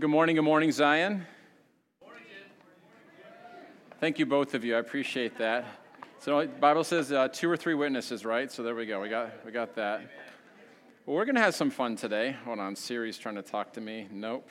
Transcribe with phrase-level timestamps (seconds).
[0.00, 1.26] Well, good morning, good morning, Zion.
[4.00, 4.74] Thank you, both of you.
[4.74, 5.66] I appreciate that.
[6.20, 8.50] So, the Bible says uh, two or three witnesses, right?
[8.50, 8.98] So there we go.
[8.98, 10.00] We got we got that.
[11.04, 12.34] Well, we're gonna have some fun today.
[12.46, 14.08] Hold on, Siri's trying to talk to me.
[14.10, 14.48] Nope.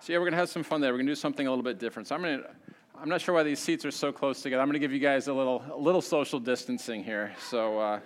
[0.00, 0.92] So yeah, we're gonna have some fun there.
[0.92, 2.06] We're gonna do something a little bit different.
[2.06, 2.42] So I'm gonna.
[2.96, 4.62] I'm not sure why these seats are so close together.
[4.62, 7.34] I'm gonna give you guys a little a little social distancing here.
[7.50, 7.80] So.
[7.80, 8.00] Uh,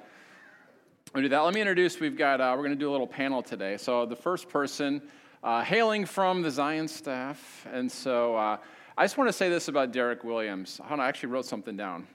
[1.12, 1.40] We'll do that.
[1.40, 1.98] Let me introduce.
[1.98, 2.40] We've got.
[2.40, 3.76] Uh, we're going to do a little panel today.
[3.78, 5.02] So the first person,
[5.42, 8.58] uh, hailing from the Zion staff, and so uh,
[8.96, 10.78] I just want to say this about Derek Williams.
[10.78, 12.06] Hold on, I actually wrote something down.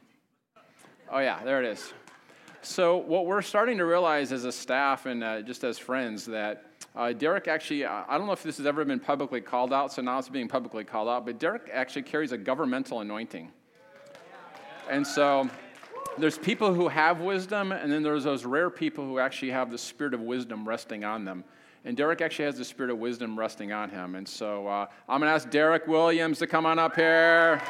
[1.11, 1.91] Oh yeah, there it is.
[2.61, 6.65] So what we're starting to realize as a staff and uh, just as friends that
[6.95, 9.91] uh, Derek actually, uh, I don't know if this has ever been publicly called out,
[9.91, 13.51] so now it's being publicly called out, but Derek actually carries a governmental anointing.
[14.89, 15.49] And so
[16.17, 19.77] there's people who have wisdom, and then there's those rare people who actually have the
[19.77, 21.43] spirit of wisdom resting on them.
[21.83, 24.15] And Derek actually has the spirit of wisdom resting on him.
[24.15, 27.61] And so uh, I'm going to ask Derek Williams to come on up here.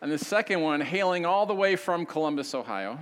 [0.00, 2.98] And the second one, hailing all the way from Columbus, Ohio.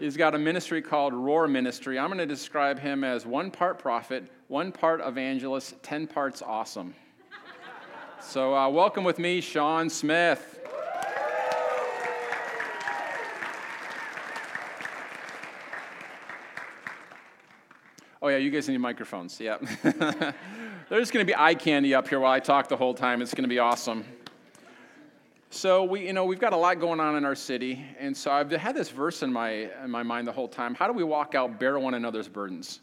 [0.00, 1.98] He's got a ministry called Roar Ministry.
[1.98, 6.94] I'm going to describe him as one part prophet, one part evangelist, 10 parts awesome.
[8.22, 10.58] So, uh, welcome with me, Sean Smith.
[18.22, 19.38] Oh, yeah, you guys need microphones.
[19.38, 19.58] Yeah.
[20.88, 23.20] There's going to be eye candy up here while I talk the whole time.
[23.20, 24.06] It's going to be awesome.
[25.52, 28.30] So we, you know, we've got a lot going on in our city, and so
[28.30, 30.76] I've had this verse in my in my mind the whole time.
[30.76, 32.78] How do we walk out, bear one another's burdens?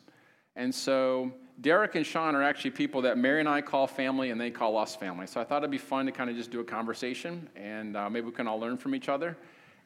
[0.57, 4.39] And so Derek and Sean are actually people that Mary and I call family, and
[4.39, 5.27] they call us family.
[5.27, 8.09] So I thought it'd be fun to kind of just do a conversation, and uh,
[8.09, 9.37] maybe we can all learn from each other.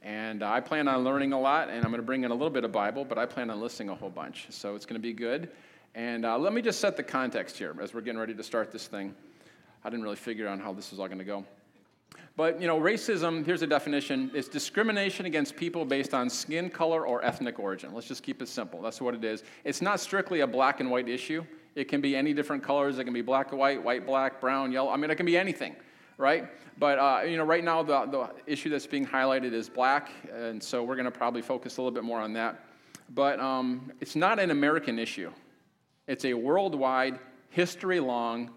[0.02, 2.34] And uh, I plan on learning a lot, and I'm going to bring in a
[2.34, 4.48] little bit of Bible, but I plan on listening a whole bunch.
[4.50, 5.52] So it's going to be good.
[5.94, 8.72] And uh, let me just set the context here as we're getting ready to start
[8.72, 9.14] this thing.
[9.84, 11.46] I didn't really figure out how this was all going to go.
[12.38, 17.06] But, you know, racism, here's a definition it's discrimination against people based on skin color
[17.06, 17.94] or ethnic origin.
[17.94, 18.82] Let's just keep it simple.
[18.82, 19.44] That's what it is.
[19.64, 21.44] It's not strictly a black and white issue,
[21.76, 23.00] it can be any different colors.
[23.00, 24.92] It can be black white, white, black, brown, yellow.
[24.92, 25.76] I mean, it can be anything,
[26.18, 26.48] right?
[26.78, 30.62] But, uh, you know, right now the, the issue that's being highlighted is black, and
[30.62, 32.66] so we're going to probably focus a little bit more on that.
[33.14, 35.32] But um, it's not an American issue,
[36.08, 37.20] it's a worldwide,
[37.50, 38.52] history long,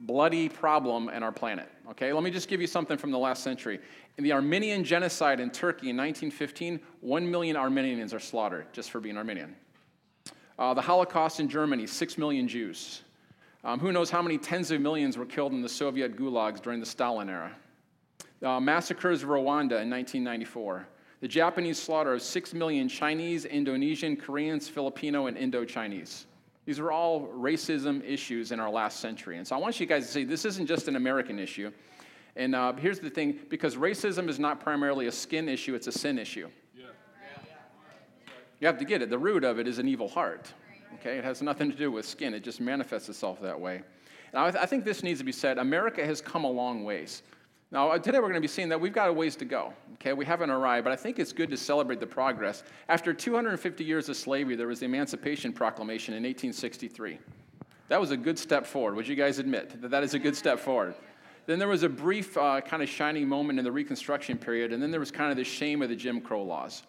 [0.00, 1.68] bloody problem in our planet.
[1.90, 3.80] Okay, let me just give you something from the last century.
[4.18, 9.00] In the Armenian genocide in Turkey in 1915, one million Armenians are slaughtered just for
[9.00, 9.54] being Armenian.
[10.58, 13.02] Uh, the Holocaust in Germany, six million Jews.
[13.64, 16.80] Um, who knows how many tens of millions were killed in the Soviet gulags during
[16.80, 17.50] the Stalin era?
[18.42, 20.86] Uh, massacres of Rwanda in 1994.
[21.20, 26.26] The Japanese slaughter of six million Chinese, Indonesian, Koreans, Filipino, and Indo Chinese.
[26.66, 29.36] These are all racism issues in our last century.
[29.36, 31.70] And so I want you guys to see this isn't just an American issue.
[32.36, 35.92] And uh, here's the thing because racism is not primarily a skin issue, it's a
[35.92, 36.48] sin issue.
[38.60, 39.10] You have to get it.
[39.10, 40.52] The root of it is an evil heart.
[40.94, 41.18] Okay?
[41.18, 43.82] It has nothing to do with skin, it just manifests itself that way.
[44.32, 46.82] And I, th- I think this needs to be said America has come a long
[46.82, 47.22] ways.
[47.74, 49.72] Now, uh, today we're going to be seeing that we've got a ways to go.
[49.94, 52.62] Okay, we haven't arrived, but I think it's good to celebrate the progress.
[52.88, 57.18] After 250 years of slavery, there was the Emancipation Proclamation in 1863.
[57.88, 58.94] That was a good step forward.
[58.94, 60.94] Would you guys admit that that is a good step forward?
[61.46, 64.80] Then there was a brief uh, kind of shining moment in the Reconstruction period, and
[64.80, 66.84] then there was kind of the shame of the Jim Crow laws.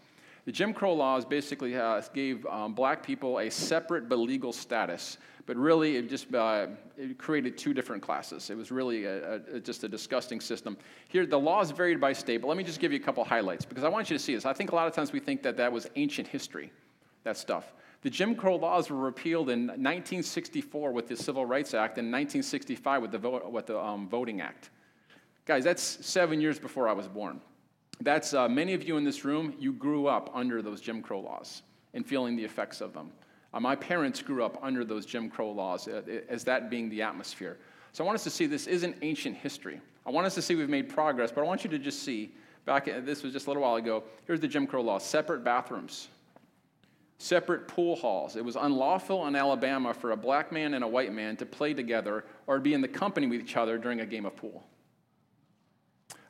[0.46, 5.18] The Jim Crow laws basically uh, gave um, black people a separate but legal status
[5.46, 6.68] but really, it just uh,
[6.98, 8.50] it created two different classes.
[8.50, 10.78] It was really a, a, just a disgusting system.
[11.08, 13.64] Here, the laws varied by state, but let me just give you a couple highlights
[13.64, 14.46] because I want you to see this.
[14.46, 16.72] I think a lot of times we think that that was ancient history,
[17.24, 17.74] that stuff.
[18.02, 23.02] The Jim Crow laws were repealed in 1964 with the Civil Rights Act and 1965
[23.02, 24.70] with the, vote, with the um, Voting Act.
[25.46, 27.42] Guys, that's seven years before I was born.
[28.02, 31.22] That's uh, many of you in this room, you grew up under those Jim Crow
[31.22, 33.12] laws and feeling the effects of them.
[33.56, 37.02] Uh, my parents grew up under those Jim Crow laws uh, as that being the
[37.02, 37.58] atmosphere.
[37.94, 39.80] So I want us to see this isn't ancient history.
[40.06, 42.36] I want us to see we've made progress, but I want you to just see
[42.66, 46.10] back, this was just a little while ago, here's the Jim Crow law separate bathrooms,
[47.18, 48.36] separate pool halls.
[48.36, 51.74] It was unlawful in Alabama for a black man and a white man to play
[51.74, 54.66] together or be in the company with each other during a game of pool.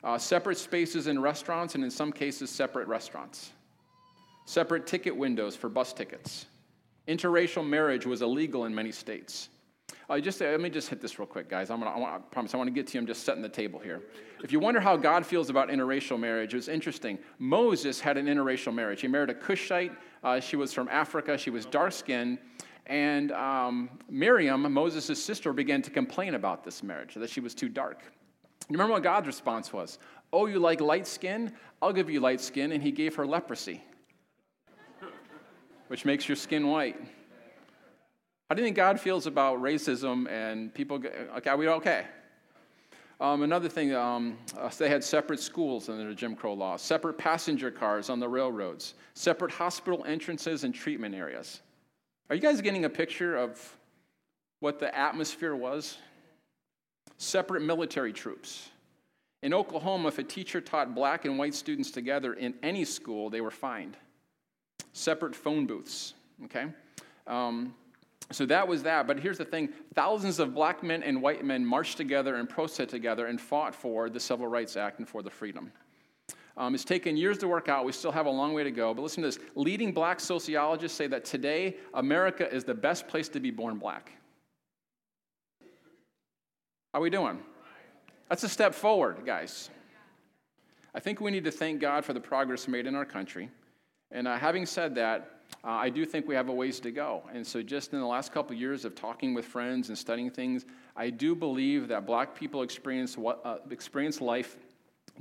[0.03, 3.49] Uh, separate spaces in restaurants, and in some cases, separate restaurants.
[4.45, 6.45] Separate ticket windows for bus tickets
[7.07, 9.49] Interracial marriage was illegal in many states.
[10.09, 11.69] Uh, just let me just hit this real quick, guys.
[11.69, 12.99] I'm gonna, I, want, I promise I want to get to you.
[12.99, 14.03] I'm just setting the table here.
[14.43, 17.17] If you wonder how God feels about interracial marriage, it was interesting.
[17.39, 19.01] Moses had an interracial marriage.
[19.01, 19.91] He married a Cushite.
[20.23, 21.37] Uh, she was from Africa.
[21.37, 22.37] She was dark skinned.
[22.85, 27.69] And um, Miriam, Moses' sister, began to complain about this marriage, that she was too
[27.69, 28.03] dark.
[28.69, 29.97] You remember what God's response was?
[30.31, 31.51] Oh, you like light skin?
[31.81, 32.71] I'll give you light skin.
[32.73, 33.81] And he gave her leprosy,
[35.95, 36.99] which makes your skin white.
[38.49, 41.01] How do you think God feels about racism and people?
[41.37, 42.05] Okay, are we okay?
[43.21, 47.17] Um, another thing, um, uh, they had separate schools under the Jim Crow law, separate
[47.17, 51.61] passenger cars on the railroads, separate hospital entrances and treatment areas.
[52.29, 53.77] Are you guys getting a picture of
[54.59, 55.97] what the atmosphere was?
[57.19, 58.67] Separate military troops.
[59.43, 63.39] In Oklahoma, if a teacher taught black and white students together in any school, they
[63.39, 63.95] were fined.
[64.95, 66.13] Separate phone booths,
[66.45, 66.67] okay?
[67.27, 67.75] Um,
[68.31, 69.05] so that was that.
[69.07, 72.87] But here's the thing thousands of black men and white men marched together and protested
[72.87, 75.69] together and fought for the Civil Rights Act and for the freedom.
[76.55, 77.83] Um, it's taken years to work out.
[77.83, 78.93] We still have a long way to go.
[78.93, 83.27] But listen to this leading black sociologists say that today, America is the best place
[83.29, 84.13] to be born black.
[86.93, 87.39] How are we doing?
[88.29, 89.69] That's a step forward, guys.
[90.93, 93.49] I think we need to thank God for the progress made in our country.
[94.15, 97.23] And uh, having said that, uh, I do think we have a ways to go.
[97.33, 100.31] And so, just in the last couple of years of talking with friends and studying
[100.31, 100.65] things,
[100.95, 104.55] I do believe that black people experience, what, uh, experience life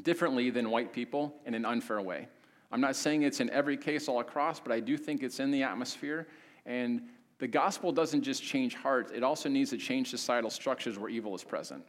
[0.03, 2.29] differently than white people in an unfair way.
[2.71, 5.51] I'm not saying it's in every case all across, but I do think it's in
[5.51, 6.29] the atmosphere.
[6.65, 7.03] And
[7.39, 11.35] the gospel doesn't just change hearts, it also needs to change societal structures where evil
[11.35, 11.85] is present.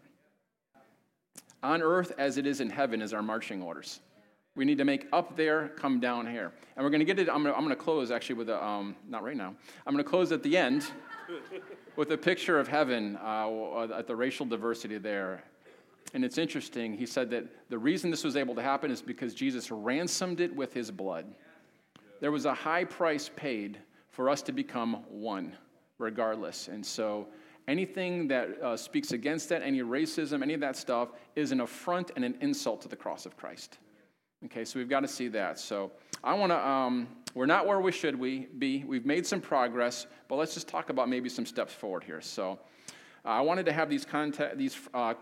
[1.61, 3.99] On earth as it is in heaven is our marching orders.
[4.55, 6.53] We need to make up there come down here.
[6.75, 9.23] And we're going to get it, I'm going to close actually with a, um, not
[9.23, 9.53] right now,
[9.85, 10.85] I'm going to close at the end
[11.95, 15.43] with a picture of heaven uh, at the racial diversity there.
[16.13, 19.33] And it's interesting, he said that the reason this was able to happen is because
[19.33, 21.25] Jesus ransomed it with his blood.
[22.21, 23.79] There was a high price paid
[24.09, 25.57] for us to become one,
[25.97, 26.69] regardless.
[26.69, 27.27] And so
[27.67, 32.11] anything that uh, speaks against that, any racism, any of that stuff, is an affront
[32.15, 33.79] and an insult to the cross of Christ.
[34.45, 35.59] Okay, so we've got to see that.
[35.59, 35.91] So
[36.23, 38.83] I want to, um, we're not where we should we be.
[38.83, 42.21] We've made some progress, but let's just talk about maybe some steps forward here.
[42.21, 42.59] So
[43.25, 44.05] uh, I wanted to have these,
[44.55, 45.15] these, uh,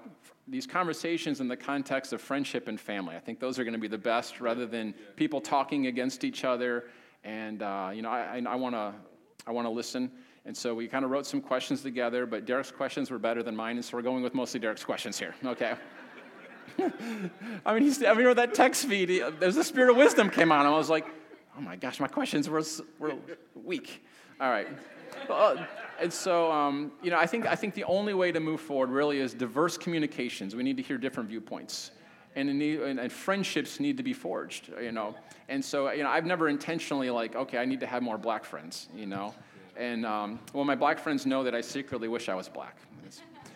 [0.46, 3.16] these conversations in the context of friendship and family.
[3.16, 6.44] I think those are going to be the best rather than people talking against each
[6.44, 6.86] other.
[7.24, 8.94] And, uh, you know, I, I, I want to
[9.46, 10.12] I wanna listen.
[10.46, 13.56] And so we kind of wrote some questions together, but Derek's questions were better than
[13.56, 15.76] mine, and so we're going with mostly Derek's questions here, okay?
[17.66, 20.52] I mean, he's, I mean, that text feed, he, there's the spirit of wisdom came
[20.52, 20.66] on.
[20.66, 21.06] And I was like,
[21.58, 22.64] oh my gosh, my questions were,
[23.00, 23.16] were
[23.56, 24.04] weak.
[24.40, 24.68] All right.
[25.30, 25.66] Uh,
[26.00, 28.90] and so, um, you know, I think, I think the only way to move forward
[28.90, 30.56] really is diverse communications.
[30.56, 31.92] We need to hear different viewpoints.
[32.36, 35.16] And, and, and, friendships need to be forged, you know.
[35.50, 38.44] And so, you know, I've never intentionally like, okay, I need to have more black
[38.44, 39.36] friends, you know.
[39.78, 42.78] And um, well, my black friends know that I secretly wish I was black.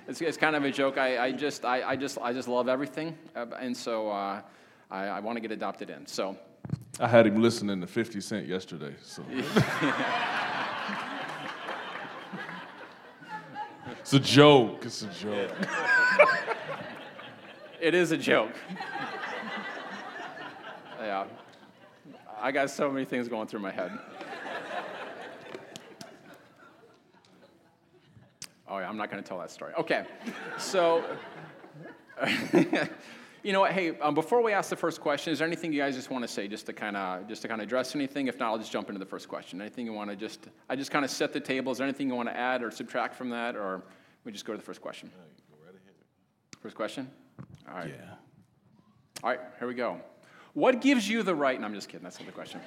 [0.07, 0.97] It's, it's, kind of a joke.
[0.97, 3.17] I, I, just, I, I, just, I just love everything.
[3.35, 4.41] Uh, and so uh,
[4.89, 6.05] I, I want to get adopted in.
[6.07, 6.37] So
[6.99, 8.95] I had him listening to 50 Cent yesterday.
[9.01, 9.23] So.
[14.09, 14.85] It's a joke.
[14.85, 15.51] It's a joke.
[17.81, 18.53] it is a joke.
[20.97, 21.25] yeah.
[22.39, 23.91] I got so many things going through my head.
[28.69, 29.73] Oh, yeah, I'm not going to tell that story.
[29.79, 30.05] Okay.
[30.57, 31.03] So,
[33.43, 33.71] you know what?
[33.71, 36.23] Hey, um, before we ask the first question, is there anything you guys just want
[36.23, 38.27] to say, just to kind of just to kind of address anything?
[38.27, 39.61] If not, I'll just jump into the first question.
[39.61, 40.47] Anything you want to just?
[40.69, 41.71] I just kind of set the table.
[41.71, 43.83] Is there anything you want to add or subtract from that, or?
[44.27, 45.09] We just go to the first question.
[46.59, 47.09] First question?
[47.65, 47.93] All right.
[47.97, 48.15] Yeah.
[49.23, 50.01] All right, here we go.
[50.53, 51.53] What gives you the right?
[51.53, 52.59] And no, I'm just kidding, that's not the question.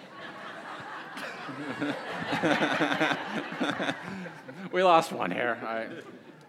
[4.73, 5.59] we lost one here.
[5.63, 5.89] Right.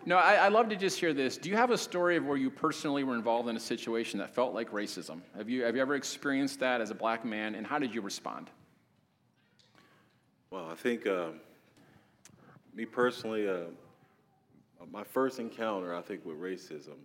[0.05, 1.37] No, I, I love to just hear this.
[1.37, 4.33] Do you have a story of where you personally were involved in a situation that
[4.33, 5.21] felt like racism?
[5.37, 8.01] Have you, have you ever experienced that as a black man, and how did you
[8.01, 8.49] respond?
[10.49, 11.27] Well, I think uh,
[12.73, 13.65] me personally, uh,
[14.91, 16.97] my first encounter, I think, with racism,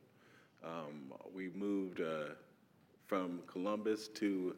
[0.64, 2.31] um, we moved uh,
[3.07, 4.57] from Columbus to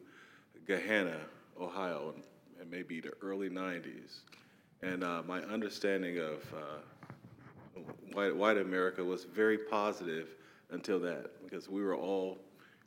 [0.65, 1.17] Gahanna,
[1.59, 2.13] Ohio,
[2.61, 4.19] in maybe the early 90s.
[4.81, 7.81] And uh, my understanding of uh,
[8.13, 10.29] white, white America was very positive
[10.71, 12.37] until that, because we were all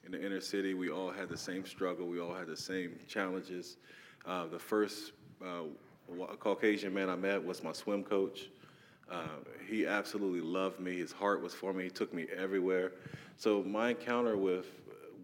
[0.04, 2.98] in the inner city, we all had the same struggle, we all had the same
[3.06, 3.76] challenges.
[4.26, 5.12] Uh, the first
[5.44, 5.62] uh,
[6.38, 8.48] Caucasian man I met was my swim coach.
[9.10, 9.26] Uh,
[9.68, 10.98] he absolutely loved me.
[10.98, 11.84] His heart was for me.
[11.84, 12.92] He took me everywhere.
[13.36, 14.66] So my encounter with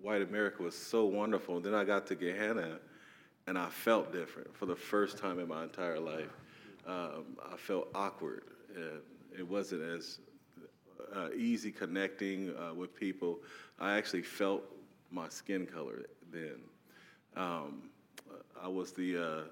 [0.02, 1.60] white America was so wonderful.
[1.60, 2.78] Then I got to Gahanna,
[3.48, 6.30] and I felt different for the first time in my entire life.
[6.86, 8.42] Um, I felt awkward.
[9.36, 10.20] It wasn't as
[11.16, 13.38] uh, easy connecting uh, with people.
[13.78, 14.62] I actually felt
[15.10, 16.56] my skin color then.
[17.36, 17.88] Um,
[18.62, 19.42] I was the, uh,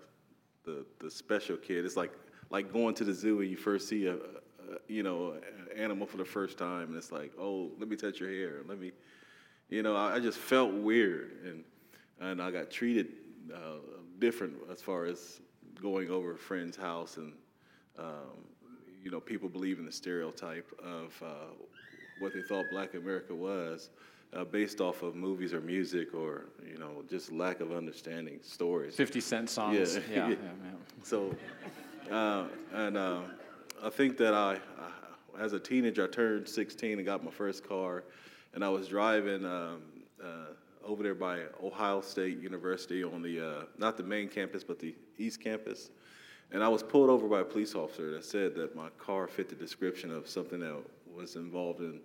[0.65, 1.87] the the special kid.
[1.87, 2.13] It's like
[2.51, 4.19] like going to the zoo and you first see a, a
[4.89, 8.21] you know an animal for the first time, and it's like, oh, let me touch
[8.21, 8.61] your hair.
[8.69, 8.93] Let me,
[9.71, 11.65] you know, I, I just felt weird, and
[12.21, 13.09] and I got treated
[13.55, 13.79] uh,
[14.19, 15.41] different as far as
[15.81, 17.33] going over a friend's house and.
[17.99, 18.45] Um,
[19.07, 21.55] you know, people believe in the stereotype of uh,
[22.19, 23.91] what they thought Black America was,
[24.33, 28.97] uh, based off of movies or music or you know just lack of understanding stories.
[28.97, 29.95] Fifty Cent songs.
[29.95, 30.29] Yeah, yeah.
[30.29, 30.35] yeah.
[30.35, 30.71] yeah
[31.05, 31.35] so,
[32.11, 33.21] uh, and uh,
[33.81, 37.63] I think that I, I, as a teenager, I turned 16 and got my first
[37.63, 38.03] car,
[38.55, 39.45] and I was driving.
[39.45, 39.83] Um,
[40.21, 40.47] uh,
[40.87, 44.95] over there by Ohio State University on the, uh, not the main campus, but the
[45.19, 45.91] east campus.
[46.53, 49.49] And I was pulled over by a police officer that said that my car fit
[49.49, 50.77] the description of something that
[51.13, 52.01] was involved in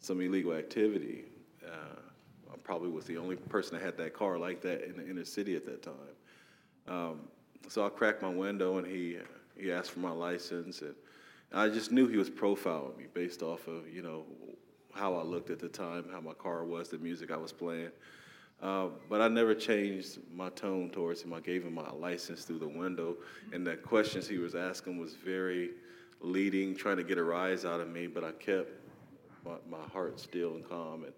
[0.00, 1.24] some illegal activity.
[1.64, 2.00] Uh,
[2.52, 5.24] I probably was the only person that had that car like that in the inner
[5.24, 5.94] city at that time.
[6.88, 7.20] Um,
[7.68, 9.18] so I cracked my window and he,
[9.56, 10.82] he asked for my license.
[10.82, 10.94] And
[11.52, 14.24] I just knew he was profiling me based off of, you know,
[14.96, 17.90] how I looked at the time, how my car was, the music I was playing.
[18.62, 21.32] Uh, but I never changed my tone towards him.
[21.34, 23.16] I gave him my license through the window,
[23.52, 25.70] and the questions he was asking was very
[26.20, 28.06] leading, trying to get a rise out of me.
[28.06, 28.70] But I kept
[29.44, 31.12] my, my heart still and calm, and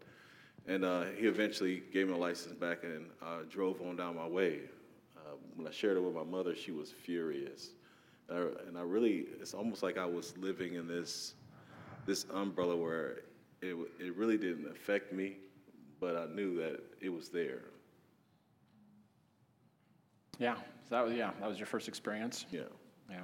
[0.66, 4.26] and uh, he eventually gave me a license back, and I drove on down my
[4.26, 4.60] way.
[5.16, 7.70] Uh, when I shared it with my mother, she was furious,
[8.30, 11.34] uh, and I really, it's almost like I was living in this
[12.04, 13.18] this umbrella where
[13.62, 15.36] it it really didn't affect me
[16.00, 17.62] but I knew that it was there.
[20.38, 22.46] Yeah, so that was yeah, that was your first experience.
[22.50, 22.62] Yeah.
[23.10, 23.20] Yeah.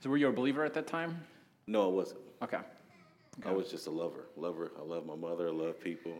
[0.00, 1.22] So were you a believer at that time?
[1.66, 2.20] No, I wasn't.
[2.42, 2.58] Okay.
[2.58, 3.48] okay.
[3.48, 4.26] I was just a lover.
[4.36, 4.72] Lover.
[4.78, 5.48] I love my mother.
[5.48, 6.12] I love people.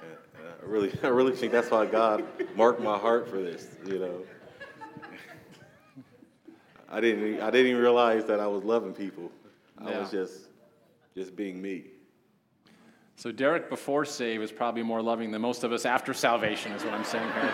[0.00, 3.66] And, I really, I really think that's why God marked my heart for this.
[3.86, 4.20] You know.
[6.90, 7.40] I didn't.
[7.40, 9.32] I didn't even realize that I was loving people.
[9.78, 10.00] I yeah.
[10.00, 10.46] was just,
[11.14, 11.84] just being me.
[13.18, 16.84] So Derek before save is probably more loving than most of us after salvation, is
[16.84, 17.52] what I'm saying here.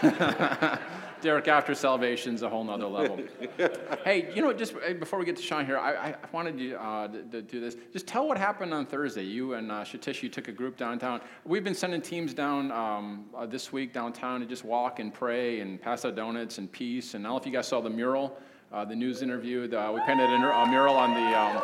[0.00, 0.78] So
[1.20, 3.18] Derek after salvation is a whole nother level.
[4.04, 6.76] hey, you know, what, just before we get to Sean here, I, I wanted you
[6.76, 7.76] uh, to, to, do this.
[7.92, 9.24] Just tell what happened on Thursday.
[9.24, 11.20] You and uh, Shatish, you took a group downtown.
[11.44, 15.58] We've been sending teams down um, uh, this week downtown to just walk and pray
[15.62, 17.14] and pass out donuts and peace.
[17.14, 18.38] And I don't know if you guys saw the mural,
[18.72, 19.66] uh, the news interview.
[19.66, 21.36] The, we painted a, mural on the.
[21.36, 21.60] Um,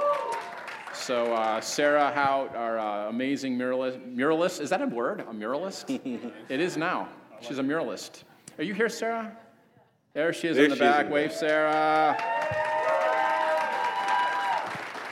[0.96, 5.20] so uh, Sarah Hout, our uh, amazing muralist, muralist, is that a word?
[5.20, 5.90] A muralist?
[6.48, 7.08] it is now.
[7.40, 8.24] She's a muralist.
[8.58, 9.36] Are you here, Sarah?
[10.14, 11.10] There she is there in the back.
[11.10, 12.16] Wave, Sarah.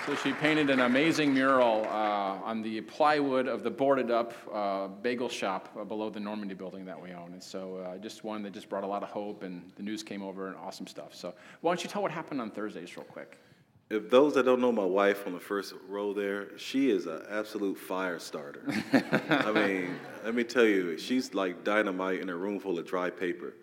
[0.07, 4.89] So she painted an amazing mural uh, on the plywood of the boarded up uh,
[4.89, 7.33] bagel shop uh, below the Normandy building that we own.
[7.33, 10.03] And so uh, just one that just brought a lot of hope, and the news
[10.03, 11.15] came over and awesome stuff.
[11.15, 13.39] So why don't you tell what happened on Thursdays real quick?
[13.91, 17.23] If those that don't know my wife on the first row there, she is an
[17.29, 18.63] absolute fire starter.
[19.29, 23.11] I mean, let me tell you, she's like dynamite in a room full of dry
[23.11, 23.55] paper.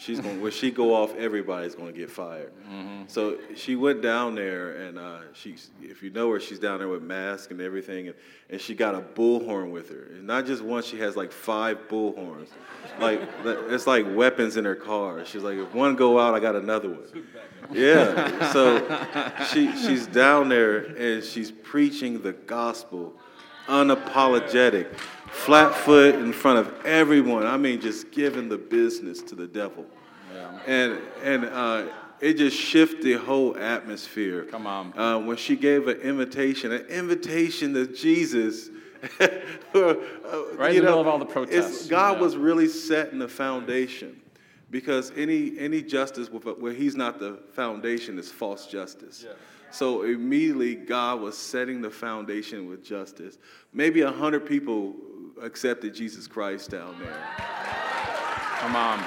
[0.00, 2.52] She's going when she go off, everybody's going to get fired.
[2.64, 3.02] Mm-hmm.
[3.06, 6.88] So she went down there, and uh, she, if you know her, she's down there
[6.88, 8.16] with mask and everything, and,
[8.48, 10.08] and she got a bullhorn with her.
[10.14, 12.48] And not just one, she has like five bullhorns,
[12.98, 15.22] like it's like weapons in her car.
[15.26, 17.26] She's like, if one go out, I got another one.
[17.70, 18.52] Yeah.
[18.52, 23.12] So she she's down there and she's preaching the gospel,
[23.68, 24.96] unapologetic
[25.30, 27.46] flat foot in front of everyone.
[27.46, 29.86] I mean, just giving the business to the devil.
[30.34, 30.58] Yeah.
[30.66, 31.86] And and uh,
[32.20, 34.44] it just shifted the whole atmosphere.
[34.44, 34.98] Come on.
[34.98, 38.70] Uh, when she gave an invitation, an invitation to Jesus.
[39.20, 39.28] uh,
[39.74, 41.86] right in the know, middle of all the protests.
[41.86, 42.22] God yeah.
[42.22, 44.20] was really setting the foundation
[44.70, 49.24] because any any justice where he's not the foundation is false justice.
[49.26, 49.32] Yeah.
[49.70, 53.38] So immediately God was setting the foundation with justice.
[53.72, 54.94] Maybe a hundred people
[55.42, 57.24] accepted Jesus Christ down there.
[58.60, 59.02] Come on.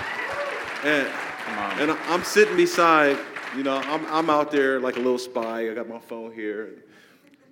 [0.84, 1.08] And,
[1.46, 1.80] Come on.
[1.80, 3.18] and I'm sitting beside,
[3.56, 5.70] you know, I'm, I'm out there like a little spy.
[5.70, 6.84] I got my phone here.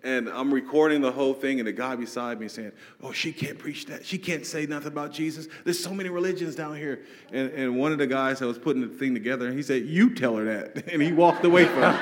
[0.04, 2.72] And I'm recording the whole thing, and the guy beside me saying,
[3.04, 4.04] Oh, she can't preach that.
[4.04, 5.48] She can't say nothing about Jesus.
[5.64, 7.02] There's so many religions down here.
[7.32, 10.16] And, and one of the guys that was putting the thing together, he said, You
[10.16, 10.88] tell her that.
[10.92, 12.02] And he walked away from it.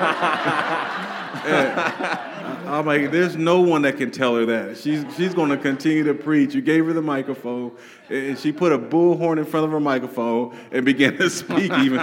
[2.66, 4.78] I'm like, There's no one that can tell her that.
[4.78, 6.54] She's, she's going to continue to preach.
[6.54, 7.72] You gave her the microphone,
[8.08, 11.98] and she put a bullhorn in front of her microphone and began to speak even.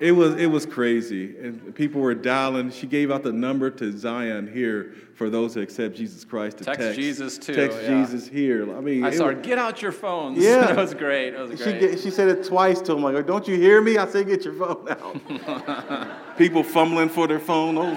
[0.00, 2.70] It was it was crazy, and people were dialing.
[2.70, 6.64] She gave out the number to Zion here for those who accept Jesus Christ to
[6.64, 8.02] Text text, Jesus, too, Text yeah.
[8.02, 8.62] Jesus here.
[8.74, 10.38] I mean, I it saw was- her, get out your phones.
[10.42, 10.70] Yeah.
[10.70, 11.34] it was great.
[11.34, 11.80] It was She, great.
[11.80, 13.02] get, she said it twice to him.
[13.02, 13.98] Like, don't you hear me?
[13.98, 16.36] I said, get your phone out.
[16.38, 17.76] People fumbling for their phone.
[17.76, 17.90] Oh,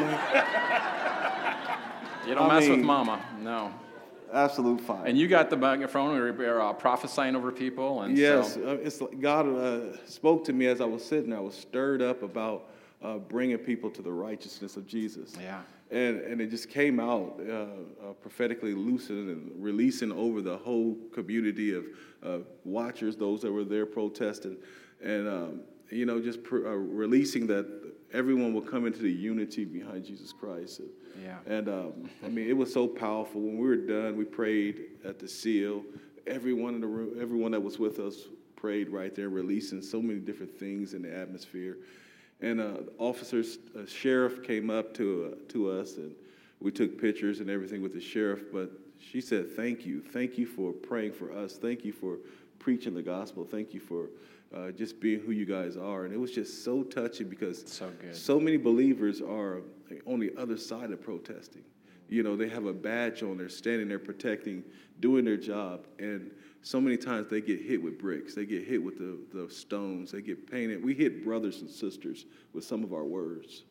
[2.28, 3.22] you don't I mess with mama.
[3.40, 3.72] No.
[4.34, 5.06] Absolute fire.
[5.06, 6.14] And you got the microphone.
[6.14, 8.02] We were uh, prophesying over people.
[8.02, 11.34] And Yes, so, uh, it's like God uh, spoke to me as I was sitting.
[11.34, 12.70] I was stirred up about
[13.02, 15.36] uh, bringing people to the righteousness of Jesus.
[15.40, 15.62] Yeah.
[15.92, 20.98] And, and it just came out uh, uh, prophetically lucid and releasing over the whole
[21.14, 21.86] community of
[22.24, 24.58] uh, watchers, those that were there protesting,
[25.04, 25.60] and um,
[25.92, 27.68] you know just pr- uh, releasing that
[28.14, 30.82] everyone will come into the unity behind Jesus Christ.
[31.22, 31.38] Yeah.
[31.46, 33.42] And um, I mean, it was so powerful.
[33.42, 35.84] When we were done, we prayed at the seal.
[36.26, 40.20] Everyone in the room, everyone that was with us, prayed right there, releasing so many
[40.20, 41.78] different things in the atmosphere.
[42.42, 46.14] And uh, officers, uh, sheriff came up to uh, to us, and
[46.60, 48.44] we took pictures and everything with the sheriff.
[48.52, 48.72] But
[49.04, 51.58] she said, "Thank you, thank you for praying for us.
[51.58, 52.18] Thank you for
[52.60, 53.46] preaching the gospel.
[53.46, 54.10] Thank you for."
[54.56, 57.92] Uh, just being who you guys are, and it was just so touching because So
[58.12, 59.64] so many believers are
[60.06, 61.64] on the other side of protesting.
[62.08, 64.64] You know, they have a badge on, they're standing there protecting,
[65.00, 66.30] doing their job, and
[66.62, 70.12] so many times they get hit with bricks, they get hit with the, the stones,
[70.12, 70.84] they get painted.
[70.84, 73.64] We hit brothers and sisters with some of our words.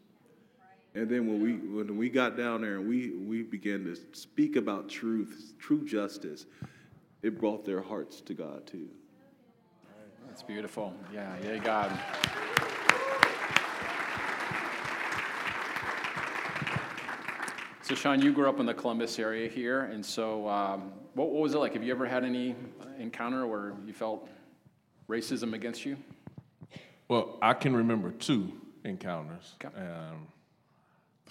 [0.94, 4.56] And then when we when we got down there and we we began to speak
[4.56, 6.46] about truth, true justice,
[7.22, 8.88] it brought their hearts to God too.
[10.26, 10.94] That's beautiful.
[11.12, 11.98] Yeah, yeah, God.
[17.82, 21.42] So, Sean, you grew up in the Columbus area here, and so um, what, what
[21.42, 21.74] was it like?
[21.74, 22.54] Have you ever had any
[22.98, 24.28] encounter where you felt
[25.08, 25.96] racism against you?
[27.08, 28.52] Well, I can remember two
[28.84, 29.56] encounters.
[29.62, 29.76] Okay.
[29.76, 30.41] Um, the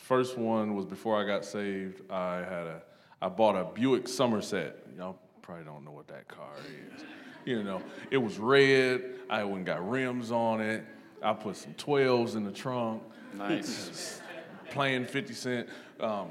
[0.01, 2.01] first one was before I got saved.
[2.09, 2.81] I had a,
[3.21, 4.77] I bought a Buick Somerset.
[4.97, 7.03] Y'all probably don't know what that car is.
[7.45, 9.03] You know, it was red.
[9.29, 10.83] I went and got rims on it.
[11.23, 13.03] I put some 12s in the trunk.
[13.35, 14.21] Nice.
[14.71, 15.69] Playing 50 Cent.
[15.99, 16.29] Um,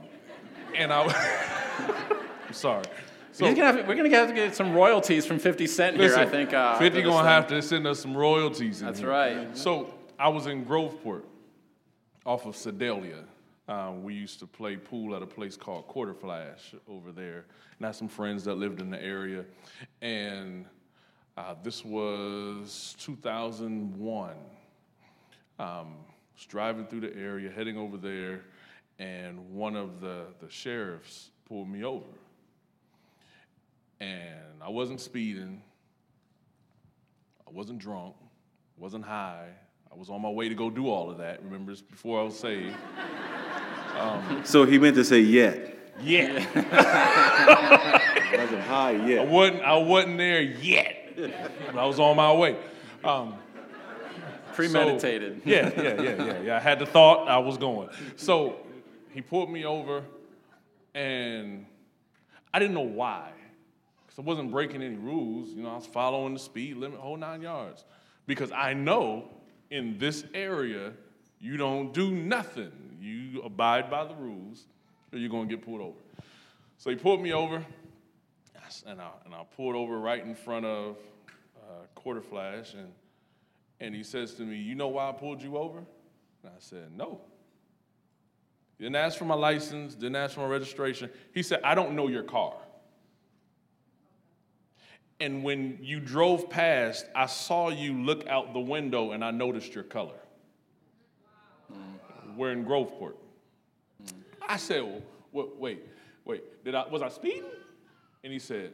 [0.74, 1.02] and I,
[2.46, 2.85] I'm sorry.
[3.33, 5.96] So, He's gonna have, we're going to have to get some royalties from 50 Cent
[5.96, 6.52] here, I think.
[6.52, 8.80] Uh, 50 gonna have to send us some royalties.
[8.80, 9.09] That's here.
[9.09, 9.56] right.
[9.56, 11.22] So I was in Groveport,
[12.26, 13.24] off of Sedalia.
[13.70, 17.44] Um, we used to play pool at a place called Quarter Flash over there,
[17.78, 19.44] and I had some friends that lived in the area.
[20.02, 20.66] And
[21.37, 24.33] uh, this was 2001.
[25.61, 25.94] Um,
[26.35, 28.40] was driving through the area, heading over there,
[28.98, 32.06] and one of the, the sheriffs pulled me over.
[34.00, 35.62] And I wasn't speeding.
[37.46, 38.16] I wasn't drunk,
[38.76, 39.50] wasn't high.
[39.92, 41.42] I was on my way to go do all of that.
[41.42, 42.76] Remember, it's before I was saved.
[44.44, 45.76] So he meant to say yet.
[46.03, 46.33] Yeah,
[48.33, 49.18] Wasn't high yet.
[49.20, 49.62] I wasn't.
[49.62, 50.96] I wasn't there yet,
[51.66, 52.57] but I was on my way.
[53.05, 53.35] Um,
[54.55, 55.42] Premeditated.
[55.44, 56.57] So, yeah, yeah, yeah, yeah, yeah.
[56.57, 57.29] I had the thought.
[57.29, 57.90] I was going.
[58.16, 58.57] So
[59.11, 60.03] he pulled me over,
[60.94, 61.66] and
[62.55, 63.33] I didn't know why,
[64.07, 65.50] because I wasn't breaking any rules.
[65.50, 67.85] You know, I was following the speed limit, whole nine yards.
[68.26, 69.29] Because I know
[69.70, 70.92] in this area,
[71.38, 72.72] you don't do nothing.
[73.00, 74.66] You abide by the rules,
[75.12, 75.98] or you're gonna get pulled over.
[76.78, 77.64] So he pulled me over,
[78.87, 80.96] and I, and I pulled over right in front of
[81.56, 82.92] uh, Quarter Flash, and
[83.80, 85.78] and he says to me, You know why I pulled you over?
[85.78, 85.87] And
[86.44, 87.20] I said, No.
[88.78, 91.11] Didn't ask for my license, didn't ask for my registration.
[91.35, 92.54] He said, I don't know your car.
[95.20, 99.74] And when you drove past, I saw you look out the window and I noticed
[99.74, 100.18] your color.
[101.70, 102.37] Mm.
[102.37, 103.14] We're in Groveport.
[104.48, 105.02] I said, well,
[105.33, 105.87] wait, wait,
[106.24, 107.44] wait, did I, was I speeding?
[108.24, 108.72] And he said,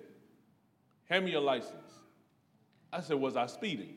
[1.09, 1.93] Hand me your license.
[2.93, 3.95] I said, Was I speeding?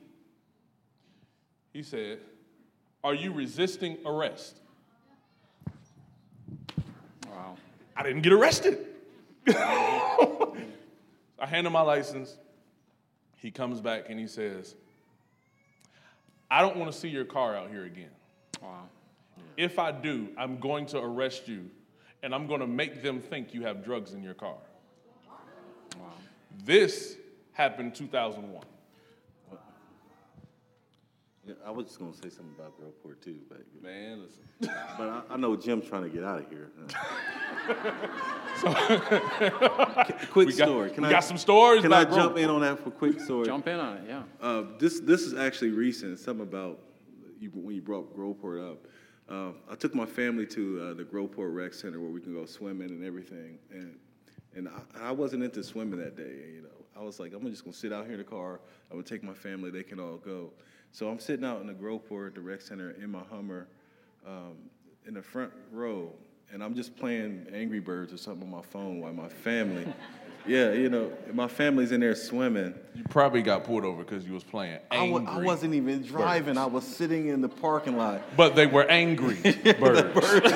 [1.73, 2.19] He said,
[3.03, 4.59] Are you resisting arrest?
[7.27, 7.55] Wow.
[7.95, 8.85] I didn't get arrested.
[11.39, 12.37] I hand him my license.
[13.37, 14.75] He comes back and he says,
[16.51, 18.09] I don't want to see your car out here again.
[18.61, 18.89] Wow.
[19.55, 21.69] If I do, I'm going to arrest you
[22.23, 24.55] and I'm going to make them think you have drugs in your car.
[26.65, 27.17] This
[27.53, 28.63] happened 2001.
[31.49, 34.43] Yeah, I was just gonna say something about Groveport too, but Man, listen.
[34.99, 36.69] but I, I know Jim's trying to get out of here.
[40.29, 40.91] quick We got, story.
[40.91, 43.19] Can we I got some stories Can I about jump in on that for quick
[43.19, 43.47] story?
[43.47, 44.21] Jump in on it, yeah.
[44.39, 46.19] Uh, this this is actually recent.
[46.19, 46.77] Something about
[47.39, 48.85] you, when you brought Groveport up.
[49.27, 52.45] Uh, I took my family to uh, the Groveport Rec Center where we can go
[52.45, 53.97] swimming and everything, and
[54.55, 56.53] and I, I wasn't into swimming that day.
[56.53, 58.59] You know, I was like, I'm just gonna sit out here in the car.
[58.91, 59.71] I'm gonna take my family.
[59.71, 60.51] They can all go.
[60.91, 63.67] So I'm sitting out in the Groveport, the rec center, in my Hummer,
[64.27, 64.55] um,
[65.07, 66.11] in the front row,
[66.51, 69.85] and I'm just playing Angry Birds or something on my phone while my family.
[70.47, 72.73] Yeah, you know, my family's in there swimming.
[72.95, 75.25] You probably got pulled over because you was playing I angry.
[75.25, 76.57] w- I wasn't even driving.
[76.57, 78.21] I was sitting in the parking lot.
[78.37, 79.35] But they were angry
[79.79, 80.51] birds.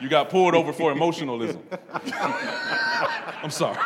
[0.00, 1.62] you got pulled over for emotionalism.
[2.02, 3.78] I'm sorry.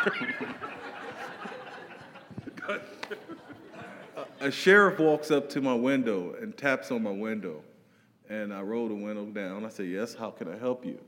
[4.43, 7.63] A sheriff walks up to my window and taps on my window.
[8.27, 9.63] And I roll the window down.
[9.63, 10.99] I said, Yes, how can I help you?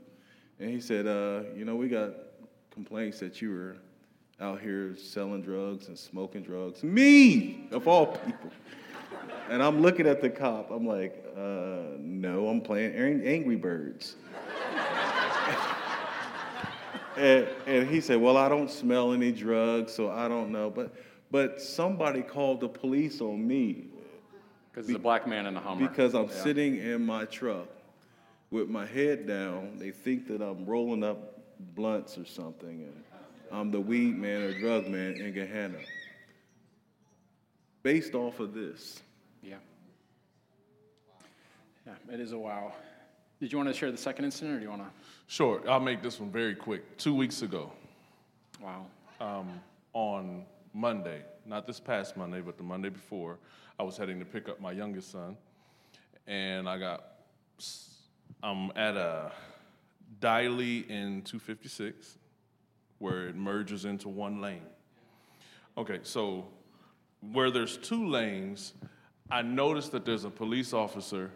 [0.58, 2.12] And he said, uh, You know, we got
[2.70, 3.76] complaints that you were
[4.40, 6.82] out here selling drugs and smoking drugs.
[6.82, 8.50] Me, of all people.
[9.50, 10.70] And I'm looking at the cop.
[10.70, 14.16] I'm like, uh, No, I'm playing Angry Birds.
[17.16, 20.92] And, and he said, "Well, I don't smell any drugs, so I don't know." But
[21.30, 23.86] but somebody called the police on me
[24.70, 25.88] Because it's a black man in a Hummer.
[25.88, 26.42] because I'm Yeah.
[26.42, 27.68] sitting in my truck
[28.50, 29.76] with my head down.
[29.78, 31.32] They think that I'm rolling up
[31.74, 33.04] blunts or something, and
[33.50, 35.80] I'm the weed man or drug man in Gahanna.
[37.82, 39.02] Based off of this,
[39.42, 39.56] Yeah.
[41.86, 42.72] Yeah, it is a wow.
[43.40, 44.88] Did you want to share the second incident, or do you want to?
[45.28, 46.96] Sure, I'll make this one very quick.
[46.98, 47.72] Two weeks ago,
[48.60, 48.86] Wow.
[49.20, 49.60] um,
[49.92, 50.44] on
[50.76, 53.38] Monday, not this past Monday, but the Monday before,
[53.80, 55.38] I was heading to pick up my youngest son,
[56.26, 57.02] and I got,
[58.42, 59.32] I'm at a
[60.20, 62.18] Diley in 256,
[62.98, 64.66] where it merges into one lane.
[65.78, 66.46] Okay, so
[67.32, 68.74] where there's two lanes,
[69.30, 71.30] I noticed that there's a police officer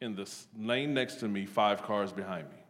[0.00, 0.26] in the
[0.58, 2.62] lane next to me, five cars behind me.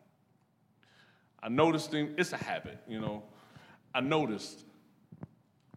[1.40, 3.22] I noticed him, it's a habit, you know.
[3.94, 4.65] I noticed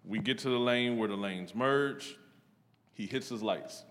[0.09, 2.17] we get to the lane where the lanes merge,
[2.95, 3.83] he hits his lights.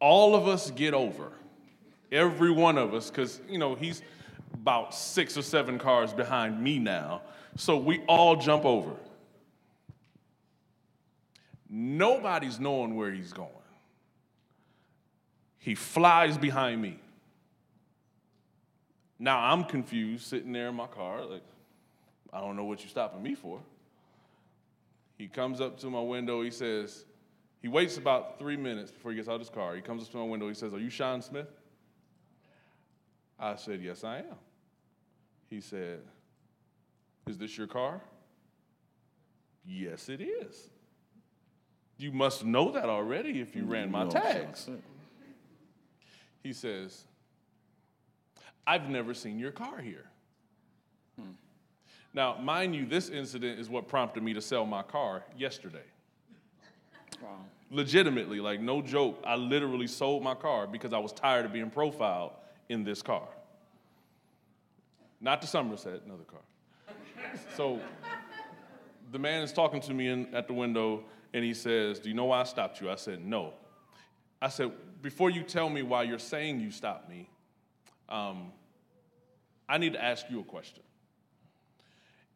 [0.00, 1.30] All of us get over,
[2.10, 4.02] every one of us, because, you know, he's
[4.52, 7.22] about six or seven cars behind me now.
[7.56, 8.90] So we all jump over.
[11.68, 13.50] Nobody's knowing where he's going.
[15.58, 16.98] He flies behind me.
[19.20, 21.44] Now I'm confused, sitting there in my car, like,
[22.32, 23.60] I don't know what you're stopping me for.
[25.20, 27.04] He comes up to my window, he says,
[27.60, 29.76] he waits about three minutes before he gets out of his car.
[29.76, 31.46] He comes up to my window, he says, Are you Sean Smith?
[33.38, 34.38] I said, Yes, I am.
[35.50, 36.00] He said,
[37.26, 38.00] Is this your car?
[39.66, 40.70] Yes, it is.
[41.98, 44.70] You must know that already if you ran my tags.
[46.42, 47.04] He says,
[48.66, 50.09] I've never seen your car here.
[52.12, 55.84] Now, mind you, this incident is what prompted me to sell my car yesterday.
[57.22, 57.28] Wow.
[57.70, 61.70] Legitimately, like no joke, I literally sold my car because I was tired of being
[61.70, 62.32] profiled
[62.68, 63.28] in this car.
[65.20, 66.40] Not the Somerset, another car.
[67.56, 67.80] So
[69.12, 72.14] the man is talking to me in, at the window and he says, Do you
[72.14, 72.90] know why I stopped you?
[72.90, 73.52] I said, No.
[74.42, 77.28] I said, Before you tell me why you're saying you stopped me,
[78.08, 78.50] um,
[79.68, 80.82] I need to ask you a question.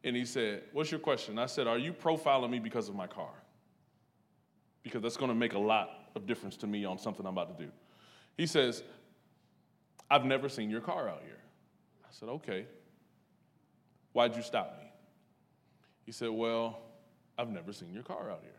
[0.05, 1.39] And he said, What's your question?
[1.39, 3.33] I said, Are you profiling me because of my car?
[4.83, 7.57] Because that's going to make a lot of difference to me on something I'm about
[7.57, 7.71] to do.
[8.37, 8.83] He says,
[10.09, 11.39] I've never seen your car out here.
[12.03, 12.67] I said, Okay.
[14.13, 14.89] Why'd you stop me?
[16.05, 16.79] He said, Well,
[17.37, 18.51] I've never seen your car out here.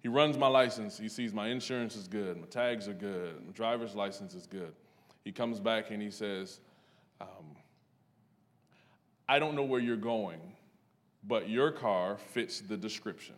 [0.00, 0.96] He runs my license.
[0.96, 4.72] He sees my insurance is good, my tags are good, my driver's license is good.
[5.24, 6.60] He comes back and he says,
[7.20, 7.56] um,
[9.30, 10.40] I don't know where you're going,
[11.22, 13.36] but your car fits the description.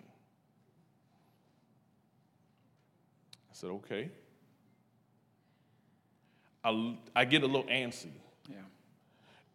[3.50, 4.08] I said, okay.
[6.64, 8.12] I, I get a little antsy
[8.48, 8.56] Yeah.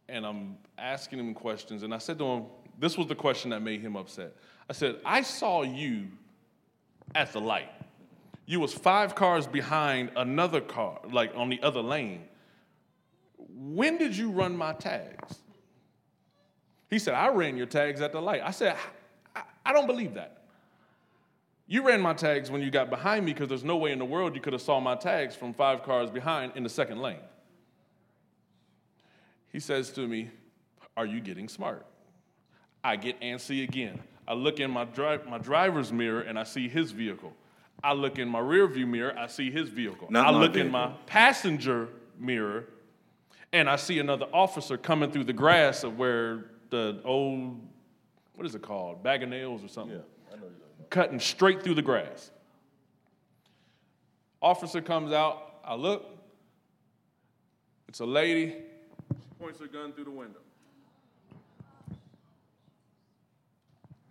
[0.08, 1.82] and I'm asking him questions.
[1.82, 2.44] And I said to him,
[2.78, 4.36] this was the question that made him upset.
[4.70, 6.04] I said, I saw you
[7.16, 7.72] at the light.
[8.46, 12.26] You was five cars behind another car, like on the other lane.
[13.40, 15.40] When did you run my tags?
[16.90, 18.42] He said, I ran your tags at the light.
[18.44, 18.76] I said,
[19.36, 20.44] I, I don't believe that.
[21.68, 24.06] You ran my tags when you got behind me because there's no way in the
[24.06, 27.20] world you could have saw my tags from five cars behind in the second lane.
[29.52, 30.30] He says to me,
[30.96, 31.86] Are you getting smart?
[32.84, 34.00] I get antsy again.
[34.26, 37.34] I look in my, dri- my driver's mirror and I see his vehicle.
[37.84, 40.08] I look in my rear view mirror, I see his vehicle.
[40.10, 42.66] Not I look in my passenger mirror
[43.52, 47.60] and I see another officer coming through the grass of where the old,
[48.36, 49.04] what is it called?
[49.04, 50.02] Bag of nails or something.
[50.90, 52.32] Cutting straight through the grass.
[54.42, 56.06] Officer comes out, I look,
[57.90, 58.56] it's a lady,
[59.10, 60.40] she points her gun through the window.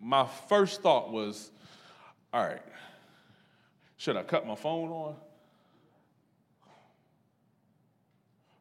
[0.00, 1.50] My first thought was,
[2.32, 2.62] all right,
[3.96, 5.14] should I cut my phone on?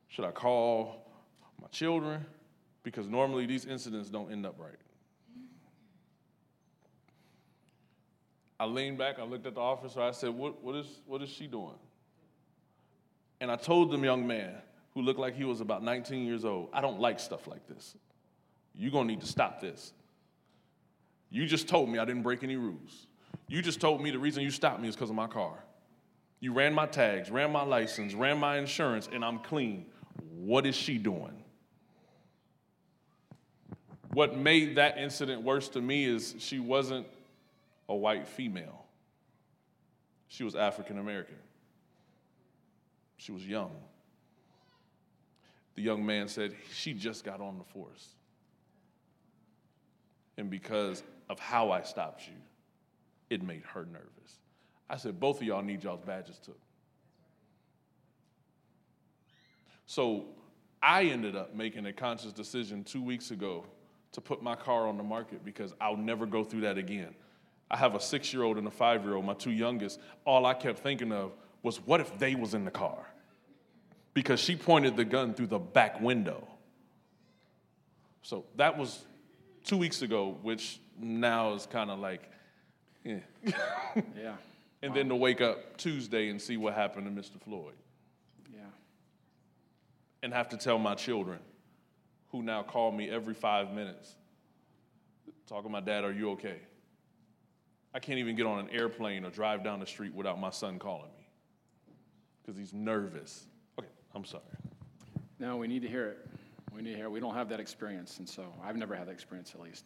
[0.07, 1.05] Should I call
[1.61, 2.25] my children?
[2.85, 4.77] Because normally these incidents don't end up right.
[8.59, 11.29] I leaned back, I looked at the officer, I said, what, what, is, what is
[11.29, 11.75] she doing?
[13.41, 14.53] And I told the young man,
[14.93, 17.97] who looked like he was about 19 years old, I don't like stuff like this.
[18.73, 19.91] You're gonna need to stop this.
[21.31, 23.07] You just told me I didn't break any rules.
[23.47, 25.57] You just told me the reason you stopped me is because of my car.
[26.39, 29.87] You ran my tags, ran my license, ran my insurance, and I'm clean.
[30.35, 31.44] What is she doing?
[34.15, 37.05] What made that incident worse to me is she wasn't
[37.89, 38.85] a white female,
[40.29, 41.35] she was African American.
[43.17, 43.71] She was young.
[45.75, 48.07] The young man said, She just got on the force.
[50.37, 52.35] And because of how I stopped you,
[53.29, 54.39] it made her nervous.
[54.89, 56.59] I said, Both of y'all need y'all's badges took.
[59.87, 60.25] So
[60.81, 63.65] I ended up making a conscious decision two weeks ago
[64.15, 67.13] to put my car on the market because I'll never go through that again.
[67.69, 69.99] I have a six year old and a five year old, my two youngest.
[70.23, 73.05] All I kept thinking of was, what if they was in the car?
[74.13, 76.47] Because she pointed the gun through the back window.
[78.21, 79.05] So that was
[79.65, 82.21] two weeks ago, which now is kind of like,
[83.05, 83.19] eh.
[84.17, 84.35] Yeah,
[84.81, 87.41] and then to wake up Tuesday and see what happened to Mr.
[87.41, 87.73] Floyd
[88.53, 88.61] yeah.
[90.23, 91.39] and have to tell my children,
[92.35, 94.15] who now call me every five minutes,
[95.47, 96.57] talking to my dad, are you okay?
[97.93, 100.77] I can't even get on an airplane or drive down the street without my son
[100.77, 101.27] calling me
[102.41, 103.45] because he's nervous.
[103.79, 104.43] Okay, I'm sorry.
[105.39, 106.27] No, we need to hear it.
[106.75, 107.11] We need to hear it.
[107.11, 109.85] We don't have that experience, and so I've never had that experience at least.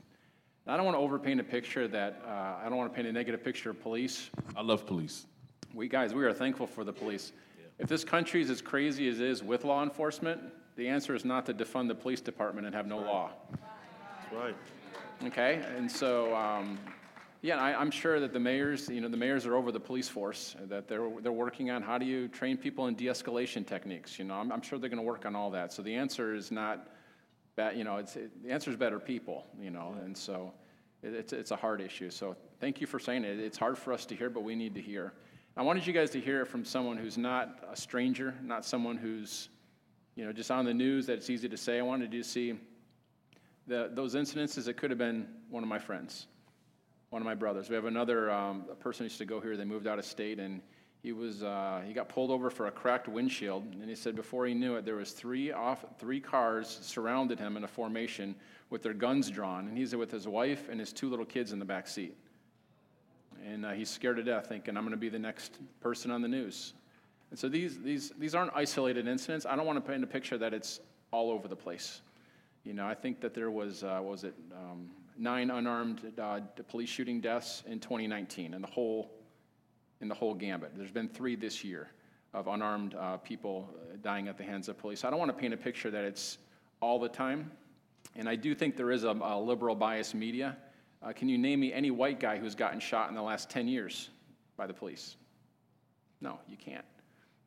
[0.66, 3.12] I don't want to overpaint a picture that, uh, I don't want to paint a
[3.12, 4.30] negative picture of police.
[4.56, 5.28] I love police.
[5.74, 7.32] We guys, we are thankful for the police.
[7.78, 10.42] If this country is as crazy as it is with law enforcement,
[10.80, 13.32] the answer is not to defund the police department and have no law.
[13.52, 14.56] That's right.
[15.26, 16.80] Okay, and so, um,
[17.42, 20.08] yeah, I, I'm sure that the mayors, you know, the mayors are over the police
[20.08, 24.24] force, that they're, they're working on how do you train people in de-escalation techniques, you
[24.24, 25.74] know, I'm, I'm sure they're gonna work on all that.
[25.74, 26.88] So the answer is not,
[27.58, 30.54] bad, you know, it's, it- the answer is better people, you know, and so
[31.04, 32.10] it, it's, it's a hard issue.
[32.10, 33.38] So thank you for saying it.
[33.38, 35.12] It's hard for us to hear, but we need to hear.
[35.58, 38.96] I wanted you guys to hear it from someone who's not a stranger, not someone
[38.96, 39.50] who's,
[40.20, 41.80] you know, just on the news that it's easy to say.
[41.80, 42.54] I wanted you to see
[43.68, 46.28] the, those incidences, it could have been one of my friends,
[47.10, 47.70] one of my brothers.
[47.70, 49.56] We have another um, person who used to go here.
[49.56, 50.60] They moved out of state, and
[51.02, 53.64] he was uh, he got pulled over for a cracked windshield.
[53.80, 57.56] And he said before he knew it, there was three off three cars surrounded him
[57.56, 58.36] in a formation
[58.70, 61.60] with their guns drawn, and he's with his wife and his two little kids in
[61.60, 62.18] the back seat.
[63.48, 66.22] And uh, he's scared to death, thinking I'm going to be the next person on
[66.22, 66.74] the news.
[67.30, 69.46] And so these these these aren't isolated incidents.
[69.46, 70.80] I don't want to paint a picture that it's
[71.12, 72.02] all over the place.
[72.64, 76.90] You know, I think that there was, uh, was it, um, nine unarmed uh, police
[76.90, 79.12] shooting deaths in 2019 in the whole,
[80.02, 80.72] in the whole gambit.
[80.76, 81.90] There's been three this year
[82.34, 85.04] of unarmed uh, people uh, dying at the hands of police.
[85.04, 86.38] I don't want to paint a picture that it's
[86.82, 87.52] all the time.
[88.16, 90.58] And I do think there is a, a liberal bias media.
[91.02, 93.68] Uh, can you name me any white guy who's gotten shot in the last 10
[93.68, 94.10] years
[94.58, 95.16] by the police?
[96.22, 96.86] No, you can't,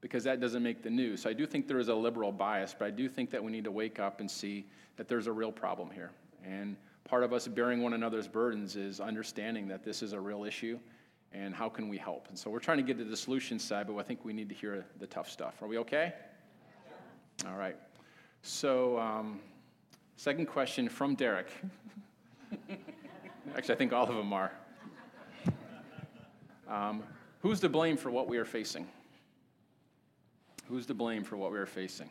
[0.03, 1.23] because that doesn't make the news.
[1.23, 3.51] So I do think there is a liberal bias, but I do think that we
[3.51, 6.11] need to wake up and see that there's a real problem here.
[6.45, 10.45] And part of us bearing one another's burdens is understanding that this is a real
[10.45, 10.79] issue
[11.33, 12.29] and how can we help.
[12.29, 14.49] And so we're trying to get to the solution side, but I think we need
[14.49, 15.63] to hear the tough stuff.
[15.63, 16.13] Are we okay?
[17.47, 17.77] All right.
[18.43, 19.41] So, um,
[20.17, 21.49] second question from Derek.
[23.57, 24.53] Actually, I think all of them are.
[26.69, 27.03] Um,
[27.41, 28.87] who's to blame for what we are facing?
[30.73, 32.09] Who's to blame for what we are facing?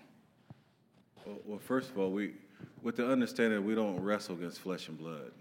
[1.25, 2.33] Well, well, first of all, we,
[2.83, 5.31] with the understanding that we don't wrestle against flesh and blood.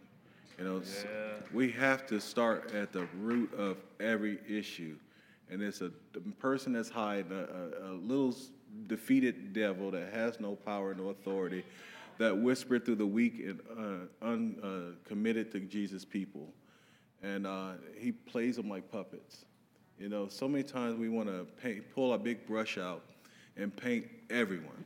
[0.59, 1.04] You know, s-
[1.52, 4.96] we have to start at the root of every issue,
[5.50, 8.35] and it's a the person that's hiding a, a, a little
[8.87, 11.62] defeated devil that has no power, no authority,
[12.16, 16.48] that whispered through the weak and uh, uncommitted to Jesus people,
[17.22, 19.44] and uh, he plays them like puppets.
[19.98, 21.46] You know, so many times we want to
[21.94, 23.02] pull a big brush out
[23.61, 24.85] and paint everyone.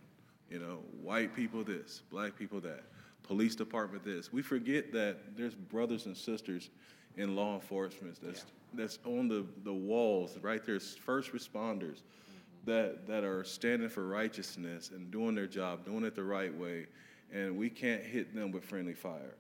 [0.50, 2.82] You know, white people this, black people that,
[3.22, 4.32] police department this.
[4.32, 6.70] We forget that there's brothers and sisters
[7.16, 10.64] in law enforcement that's that's on the, the walls, right?
[10.64, 12.02] There's first responders
[12.66, 16.86] that that are standing for righteousness and doing their job, doing it the right way,
[17.32, 19.34] and we can't hit them with friendly fire.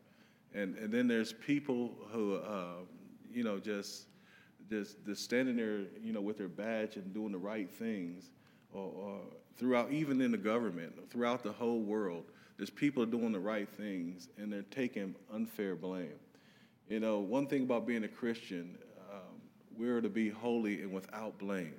[0.54, 2.84] And and then there's people who uh,
[3.32, 4.06] you know just
[4.70, 8.30] just, just standing there, you know, with their badge and doing the right things,
[8.74, 9.20] or, or
[9.56, 12.24] throughout, even in the government, throughout the whole world,
[12.56, 16.18] there's people doing the right things and they're taking unfair blame.
[16.88, 18.76] You know, one thing about being a Christian,
[19.10, 19.40] um,
[19.76, 21.74] we're to be holy and without blame.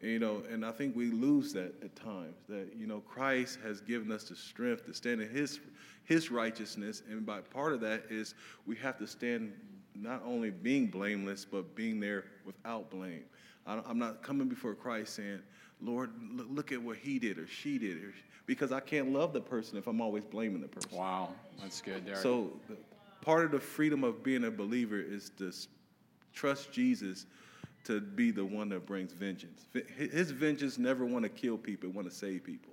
[0.00, 2.34] You know, and I think we lose that at times.
[2.48, 5.60] That you know, Christ has given us the strength to stand in His
[6.04, 8.34] His righteousness, and by part of that is
[8.66, 9.52] we have to stand
[9.94, 13.24] not only being blameless, but being there without blame.
[13.66, 15.40] I- I'm not coming before Christ saying,
[15.80, 18.14] Lord, look, at what he did or she did, or,
[18.46, 20.90] because I can't love the person if I'm always blaming the person.
[20.96, 22.20] Wow, that's good, Derek.
[22.20, 22.52] So,
[23.20, 25.52] part of the freedom of being a believer is to
[26.32, 27.26] trust Jesus
[27.84, 29.66] to be the one that brings vengeance.
[29.96, 32.72] His vengeance never want to kill people, want to save people.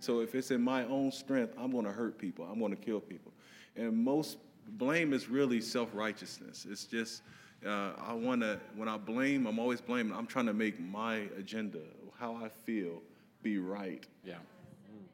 [0.00, 2.46] So if it's in my own strength, I'm going to hurt people.
[2.50, 3.32] I'm going to kill people.
[3.76, 4.38] And most
[4.70, 6.66] blame is really self-righteousness.
[6.70, 7.22] It's just
[7.66, 10.16] uh, I want to when I blame, I'm always blaming.
[10.16, 11.80] I'm trying to make my agenda,
[12.18, 13.02] how I feel,
[13.42, 14.04] be right.
[14.24, 14.34] yeah.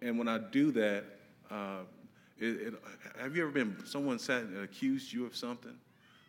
[0.03, 1.05] And when I do that,
[1.51, 1.81] uh,
[2.39, 2.75] it, it,
[3.19, 5.75] have you ever been someone sat and accused you of something,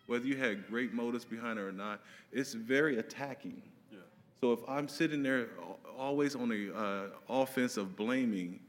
[0.08, 2.02] whether you had great motives behind it or not?
[2.32, 3.62] It's very attacking.
[3.92, 4.00] Yeah.
[4.40, 5.50] So if I'm sitting there
[5.98, 8.60] always on the uh, offense of blaming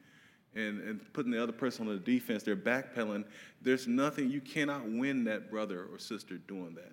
[0.55, 3.25] and, and putting the other person on the defense, they're backpedaling.
[3.63, 6.93] There's nothing you cannot win that brother or sister doing that.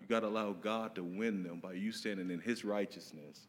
[0.00, 3.46] You got to allow God to win them by you standing in His righteousness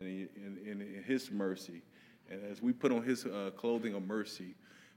[0.00, 1.82] and in, in, in His mercy.
[2.30, 4.54] And as we put on His uh, clothing of mercy,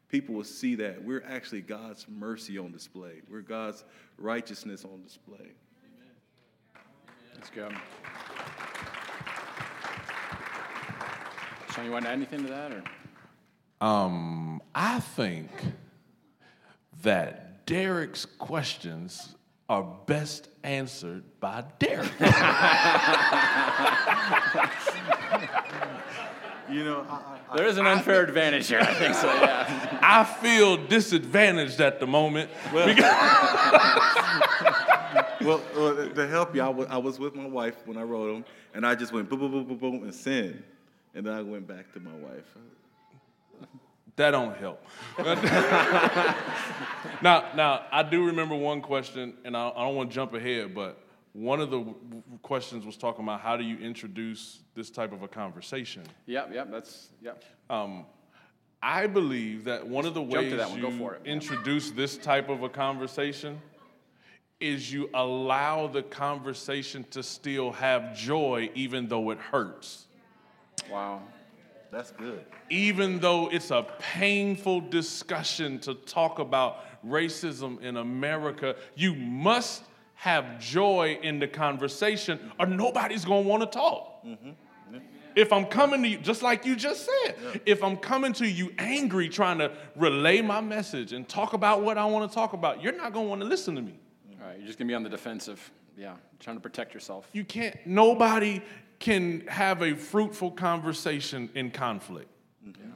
[0.09, 3.21] people will see that we're actually God's mercy on display.
[3.29, 3.83] We're God's
[4.17, 5.51] righteousness on display.
[7.33, 7.75] That's good.
[11.73, 12.83] Sean, you want to add anything to that, or?
[13.81, 15.49] Um, I think
[17.01, 19.35] that Derek's questions
[19.67, 22.11] are best answered by Derek.
[26.69, 29.99] You know, I, I, There is an unfair advantage here, I think so, yeah.
[30.01, 32.49] I feel disadvantaged at the moment.
[32.73, 32.87] Well,
[35.41, 35.59] well,
[36.15, 38.95] to help you, I I was with my wife when I wrote them, and I
[38.95, 40.63] just went boom, boom, boom, boom, boom, and sin.
[41.13, 42.45] And then I went back to my wife.
[44.15, 44.85] That don't help.
[47.21, 50.75] now, now I do remember one question, and I, I don't want to jump ahead,
[50.75, 50.99] but
[51.33, 55.23] one of the w- questions was talking about how do you introduce this type of
[55.23, 56.03] a conversation.
[56.27, 57.43] Yep, yep, that's, yep.
[57.71, 58.05] Um,
[58.83, 61.21] I believe that one of the Jump to ways that one, go you for it.
[61.25, 63.59] introduce this type of a conversation
[64.59, 70.05] is you allow the conversation to still have joy even though it hurts.
[70.91, 71.21] Wow.
[71.93, 72.43] That's good.
[72.69, 79.83] even though it's a painful discussion to talk about racism in America, you must
[80.15, 84.25] have joy in the conversation or nobody's gonna wanna talk.
[84.25, 84.49] Mm-hmm.
[85.35, 88.71] If I'm coming to you, just like you just said, if I'm coming to you
[88.77, 92.95] angry trying to relay my message and talk about what I wanna talk about, you're
[92.95, 93.99] not gonna wanna listen to me.
[94.43, 95.71] All right, you're just going to be on the defensive.
[95.97, 97.29] Yeah, trying to protect yourself.
[97.33, 98.61] You can't, nobody
[99.03, 102.29] can have a fruitful conversation in conflict.
[102.65, 102.89] Mm-hmm.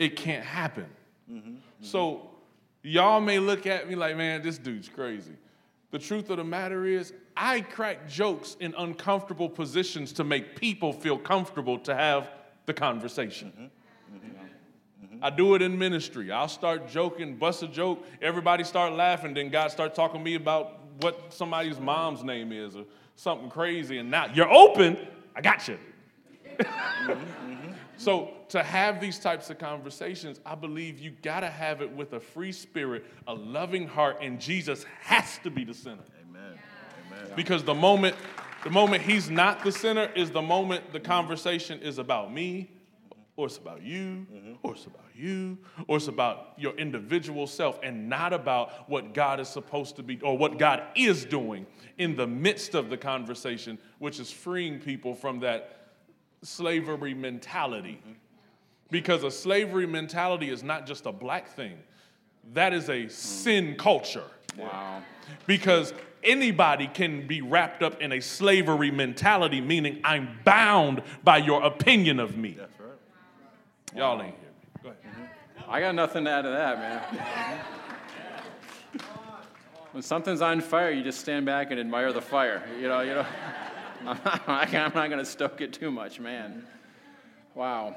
[0.00, 0.86] It can't happen.
[1.30, 1.54] Mm-hmm.
[1.82, 2.28] So,
[2.82, 5.36] y'all may look at me like, man, this dude's crazy.
[5.92, 10.92] The truth of the matter is, I crack jokes in uncomfortable positions to make people
[10.92, 12.32] feel comfortable to have
[12.66, 13.70] the conversation.
[14.12, 15.18] Mm-hmm.
[15.22, 16.32] I do it in ministry.
[16.32, 20.34] I'll start joking, bust a joke, everybody start laughing, then God start talking to me
[20.34, 22.84] about what somebody's mom's name is or
[23.18, 24.96] something crazy, and now you're open,
[25.36, 25.78] I got you.
[27.98, 32.20] So to have these types of conversations, I believe you gotta have it with a
[32.20, 36.04] free spirit, a loving heart, and Jesus has to be the center.
[36.30, 36.56] Amen.
[37.08, 37.32] Amen.
[37.34, 38.14] Because the moment,
[38.62, 42.70] the moment he's not the center is the moment the conversation is about me
[43.38, 44.54] or it's about you, mm-hmm.
[44.64, 49.38] or it's about you, or it's about your individual self, and not about what God
[49.38, 51.64] is supposed to be or what God is doing
[51.98, 55.92] in the midst of the conversation, which is freeing people from that
[56.42, 58.00] slavery mentality.
[58.02, 58.12] Mm-hmm.
[58.90, 61.78] Because a slavery mentality is not just a black thing,
[62.54, 63.10] that is a mm.
[63.10, 64.24] sin culture.
[64.56, 65.02] Wow.
[65.46, 65.92] Because
[66.24, 72.18] anybody can be wrapped up in a slavery mentality, meaning I'm bound by your opinion
[72.18, 72.56] of me.
[72.58, 72.68] Right.
[73.96, 74.66] Y'all ain't hear me.
[74.82, 75.30] Go ahead.
[75.68, 77.60] I got nothing to add to that, man.
[79.92, 82.62] when something's on fire, you just stand back and admire the fire.
[82.80, 83.26] You know, you know.
[84.06, 86.64] I'm not, I'm not going to stoke it too much, man.
[87.54, 87.96] Wow.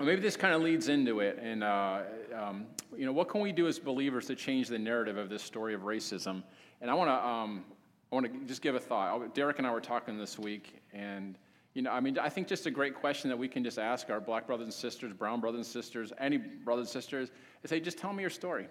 [0.00, 2.00] Maybe this kind of leads into it, and uh,
[2.36, 2.66] um,
[2.96, 5.74] you know, what can we do as believers to change the narrative of this story
[5.74, 6.42] of racism?
[6.80, 7.64] And I want to, um,
[8.10, 9.34] I want to just give a thought.
[9.34, 11.36] Derek and I were talking this week, and
[11.74, 14.10] you know, I mean, I think just a great question that we can just ask
[14.10, 17.30] our black brothers and sisters, brown brothers and sisters, any brothers and sisters,
[17.62, 18.68] is say, just tell me your story.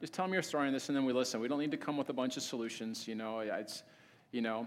[0.00, 1.40] Just tell me your story on this, and then we listen.
[1.40, 3.06] We don't need to come with a bunch of solutions.
[3.06, 3.84] You know, it's,
[4.32, 4.66] you know,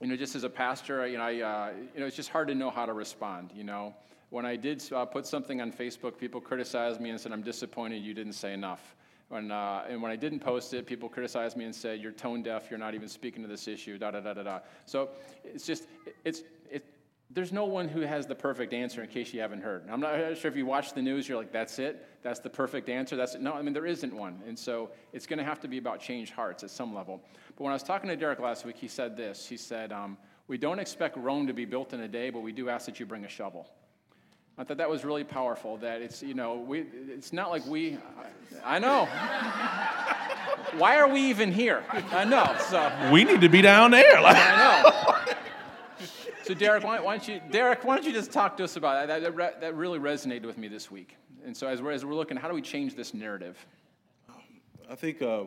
[0.00, 2.48] you know, just as a pastor, you know, I, uh, you know, it's just hard
[2.48, 3.50] to know how to respond.
[3.54, 3.94] You know,
[4.30, 8.02] when I did uh, put something on Facebook, people criticized me and said, "I'm disappointed
[8.02, 8.94] you didn't say enough."
[9.28, 12.42] When, uh, and when I didn't post it, people criticized me and said, "You're tone
[12.42, 12.70] deaf.
[12.70, 14.60] You're not even speaking to this issue." Da da da da da.
[14.86, 15.10] So
[15.44, 15.84] it's just
[16.24, 16.57] it's it.
[17.30, 19.02] There's no one who has the perfect answer.
[19.02, 21.52] In case you haven't heard, I'm not sure if you watch the news, you're like,
[21.52, 22.06] "That's it.
[22.22, 23.42] That's the perfect answer." That's it.
[23.42, 23.52] no.
[23.52, 26.32] I mean, there isn't one, and so it's going to have to be about changed
[26.32, 27.20] hearts at some level.
[27.56, 29.46] But when I was talking to Derek last week, he said this.
[29.46, 30.16] He said, um,
[30.46, 32.98] "We don't expect Rome to be built in a day, but we do ask that
[32.98, 33.68] you bring a shovel."
[34.56, 35.76] I thought that was really powerful.
[35.76, 37.98] That it's you know we it's not like we.
[38.64, 39.04] I know.
[40.78, 41.84] Why are we even here?
[42.10, 42.56] I know.
[42.68, 44.16] So We need to be down there.
[44.18, 45.27] I know.
[46.48, 49.06] So Derek, why, why don't you Derek, why don't you just talk to us about
[49.06, 49.22] that?
[49.22, 51.14] That, that, re- that really resonated with me this week.
[51.44, 53.58] And so as we're, as we're looking, how do we change this narrative?
[54.88, 55.44] I think uh,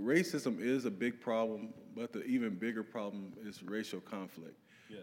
[0.00, 4.54] racism is a big problem, but the even bigger problem is racial conflict.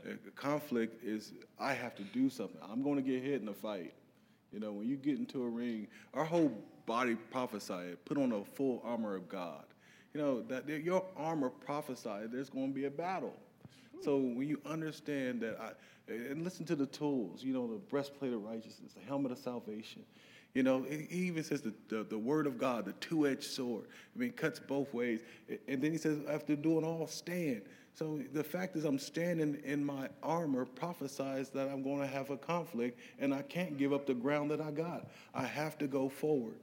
[0.09, 2.61] Uh, conflict is I have to do something.
[2.63, 3.93] I'm going to get hit in a fight.
[4.53, 6.49] You know, when you get into a ring, our whole
[6.85, 9.65] body prophesied, put on a full armor of God.
[10.13, 13.33] You know, that that your armor prophesied there's going to be a battle.
[14.01, 15.71] So when you understand that, I,
[16.11, 20.03] and listen to the tools, you know, the breastplate of righteousness, the helmet of salvation.
[20.53, 23.85] You know, he even says the, the, the word of God, the two-edged sword.
[24.15, 25.19] I mean, cuts both ways.
[25.67, 27.63] And then he says, after doing all, stand.
[27.93, 32.29] So the fact is, I'm standing in my armor, prophesies that I'm going to have
[32.29, 35.07] a conflict, and I can't give up the ground that I got.
[35.33, 36.55] I have to go forward.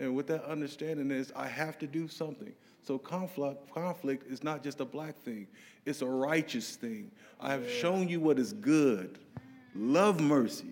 [0.00, 2.52] And with that understanding is, I have to do something.
[2.86, 5.48] So conflict, conflict is not just a black thing;
[5.84, 7.10] it's a righteous thing.
[7.40, 9.18] I have shown you what is good.
[9.74, 10.70] Love mercy.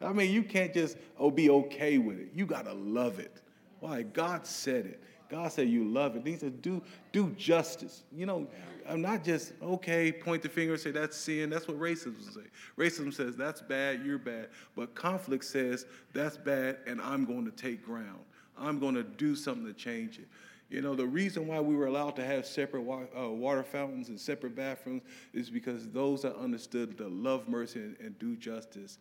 [0.00, 2.30] I mean, you can't just oh be okay with it.
[2.34, 3.42] You gotta love it.
[3.80, 4.02] Why?
[4.02, 5.02] God said it.
[5.28, 6.26] God said you love it.
[6.26, 6.82] He said do
[7.12, 8.04] do justice.
[8.10, 8.46] You know,
[8.88, 11.50] I'm not just okay, point the finger and say that's sin.
[11.50, 12.44] That's what racism says.
[12.78, 14.48] Racism says that's bad, you're bad.
[14.74, 15.84] But conflict says
[16.14, 18.20] that's bad, and I'm going to take ground.
[18.58, 20.28] I'm going to do something to change it.
[20.68, 24.08] You know, the reason why we were allowed to have separate wa- uh, water fountains
[24.08, 25.02] and separate bathrooms
[25.32, 28.98] is because those that understood the love, mercy, and, and do justice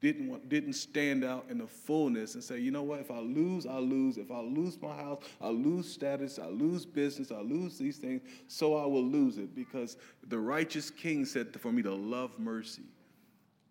[0.00, 3.00] didn't want, didn't stand out in the fullness and say, you know what?
[3.00, 4.18] If I lose, I lose.
[4.18, 6.38] If I lose my house, I lose status.
[6.38, 7.32] I lose business.
[7.32, 8.22] I lose these things.
[8.46, 9.96] So I will lose it because
[10.28, 12.82] the righteous King said for me to love mercy,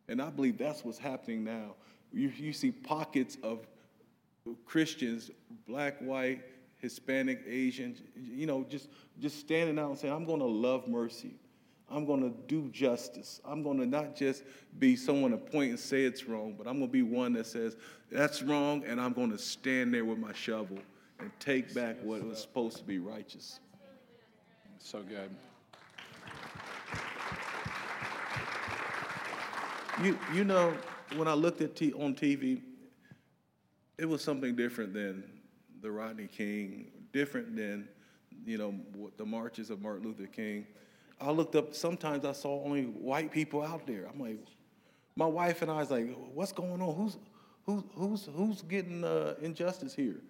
[0.07, 1.75] and I believe that's what's happening now.
[2.11, 3.67] You, you see pockets of
[4.65, 5.31] Christians,
[5.67, 6.43] black, white,
[6.79, 11.35] Hispanic, Asian, you know, just, just standing out and saying, I'm going to love mercy.
[11.89, 13.41] I'm going to do justice.
[13.45, 14.43] I'm going to not just
[14.79, 17.45] be someone to point and say it's wrong, but I'm going to be one that
[17.45, 17.75] says
[18.11, 20.79] that's wrong, and I'm going to stand there with my shovel
[21.19, 23.59] and take back what was supposed to be righteous.
[24.79, 25.29] So good.
[30.03, 30.75] You, you know,
[31.15, 32.61] when I looked at t- on TV,
[33.97, 35.23] it was something different than
[35.81, 37.87] the Rodney King, different than,
[38.45, 38.75] you know,
[39.17, 40.65] the marches of Martin Luther King.
[41.19, 44.07] I looked up, sometimes I saw only white people out there.
[44.11, 44.39] I'm like,
[45.15, 46.95] my wife and I was like, what's going on?
[46.95, 47.17] Who's,
[47.65, 50.21] who's, who's, who's getting uh, injustice here?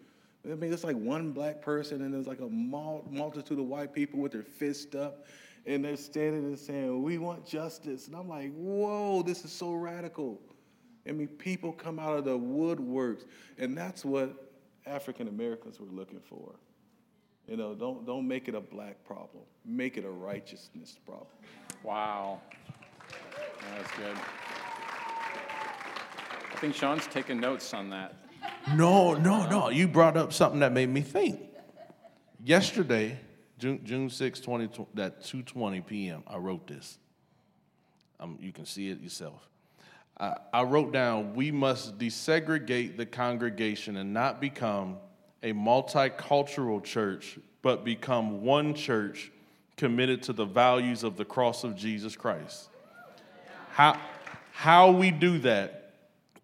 [0.50, 4.20] I mean, it's like one black person, and there's like a multitude of white people
[4.20, 5.26] with their fists up,
[5.66, 8.08] and they're standing and saying, We want justice.
[8.08, 10.40] And I'm like, Whoa, this is so radical.
[11.08, 13.26] I mean, people come out of the woodworks,
[13.58, 14.45] and that's what
[14.88, 16.56] African Americans were looking for.
[17.48, 21.28] You know, don't, don't make it a black problem, make it a righteousness problem.
[21.84, 22.42] Wow.
[23.10, 24.18] That was good.
[26.52, 28.16] I think Sean's taking notes on that.
[28.76, 29.70] No, no, no.
[29.70, 31.40] You brought up something that made me think.
[32.44, 33.20] Yesterday,
[33.60, 36.98] June, June 6, 20, that 2.20 p.m., I wrote this.
[38.20, 39.50] Um, you can see it yourself.
[40.18, 44.98] I, I wrote down, we must desegregate the congregation and not become
[45.44, 49.32] a multicultural church, but become one church
[49.78, 52.70] committed to the values of the cross of Jesus Christ.
[53.72, 54.00] How,
[54.52, 55.94] how we do that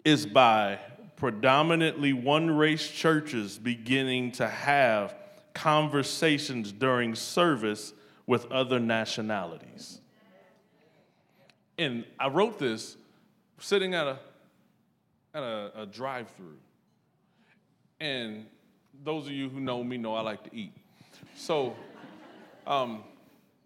[0.03, 0.79] is by
[1.15, 5.15] predominantly one race churches beginning to have
[5.53, 7.93] conversations during service
[8.25, 9.99] with other nationalities.
[11.77, 12.97] And I wrote this
[13.61, 14.19] sitting at a,
[15.33, 16.57] at a, a drive through.
[17.99, 18.45] And
[19.03, 20.73] those of you who know me know I like to eat.
[21.35, 21.75] So,
[22.67, 23.03] um,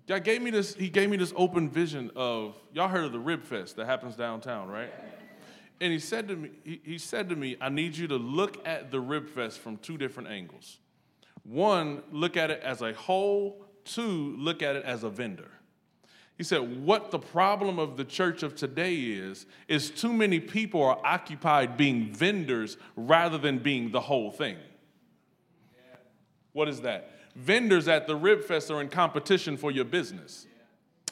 [0.07, 3.19] God gave me this, he gave me this open vision of, y'all heard of the
[3.19, 4.91] Rib Fest that happens downtown, right?
[5.81, 8.65] And he said to me, he, he said to me, I need you to look
[8.67, 10.77] at the Rib Fest from two different angles.
[11.43, 13.65] One, look at it as a whole.
[13.83, 15.51] Two, look at it as a vendor.
[16.37, 20.83] He said, What the problem of the church of today is, is too many people
[20.83, 24.57] are occupied being vendors rather than being the whole thing.
[26.53, 27.11] What is that?
[27.35, 30.47] Vendors at the Rib Fest are in competition for your business.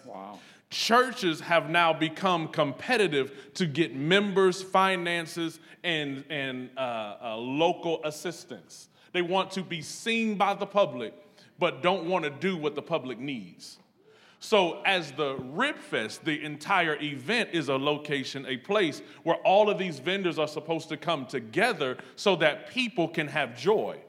[0.05, 0.39] Wow.
[0.69, 8.87] Churches have now become competitive to get members, finances, and, and uh, uh, local assistance.
[9.11, 11.13] They want to be seen by the public,
[11.59, 13.77] but don't want to do what the public needs.
[14.43, 19.69] So, as the Rib Fest, the entire event is a location, a place where all
[19.69, 24.01] of these vendors are supposed to come together so that people can have joy.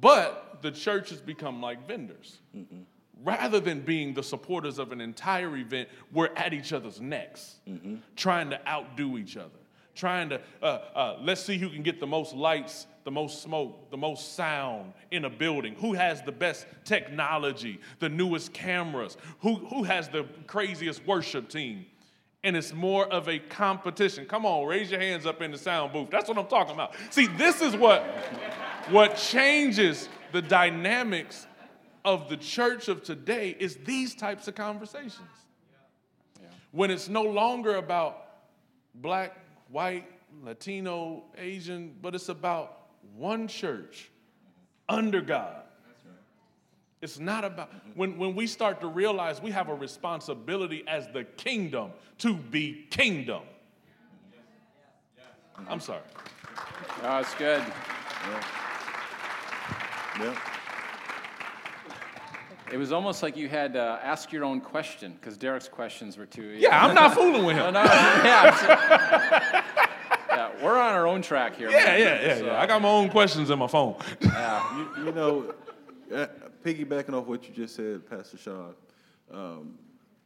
[0.00, 2.38] But the church has become like vendors.
[2.56, 2.84] Mm-hmm.
[3.22, 7.96] Rather than being the supporters of an entire event, we're at each other's necks, mm-hmm.
[8.16, 9.60] trying to outdo each other,
[9.96, 13.88] trying to, uh, uh, let's see who can get the most lights the most smoke,
[13.92, 15.76] the most sound in a building?
[15.76, 19.16] Who has the best technology, the newest cameras?
[19.42, 21.86] Who, who has the craziest worship team?
[22.42, 24.26] And it's more of a competition.
[24.26, 26.10] Come on, raise your hands up in the sound booth.
[26.10, 26.96] That's what I'm talking about.
[27.10, 28.02] See, this is what,
[28.90, 31.46] what changes the dynamics
[32.04, 35.28] of the church of today is these types of conversations.
[36.72, 38.26] When it's no longer about
[38.96, 39.38] black,
[39.76, 40.06] white,
[40.42, 44.10] Latino, Asian, but it's about one church
[44.88, 45.64] under God.
[47.02, 51.24] It's not about, when, when we start to realize we have a responsibility as the
[51.24, 53.42] kingdom to be kingdom.
[55.68, 56.00] I'm sorry.
[57.02, 57.60] Oh, it's good.
[57.60, 58.44] Yeah.
[60.20, 60.55] yeah.
[62.72, 66.26] It was almost like you had to ask your own question because Derek's questions were
[66.26, 66.50] too.
[66.50, 66.62] easy.
[66.62, 67.64] Yeah, I'm not fooling with him.
[67.74, 69.62] no, no, yeah,
[70.30, 71.70] yeah, we're on our own track here.
[71.70, 72.00] Yeah, man.
[72.00, 72.60] yeah, yeah, so, yeah.
[72.60, 73.96] I got my own questions in my phone.
[74.20, 74.88] Yeah.
[74.98, 75.54] you, you know,
[76.14, 76.26] uh,
[76.64, 78.74] piggybacking off what you just said, Pastor Sean,
[79.30, 79.78] um,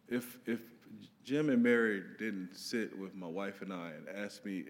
[0.08, 0.60] if if
[1.22, 4.64] Jim and Mary didn't sit with my wife and I and ask me,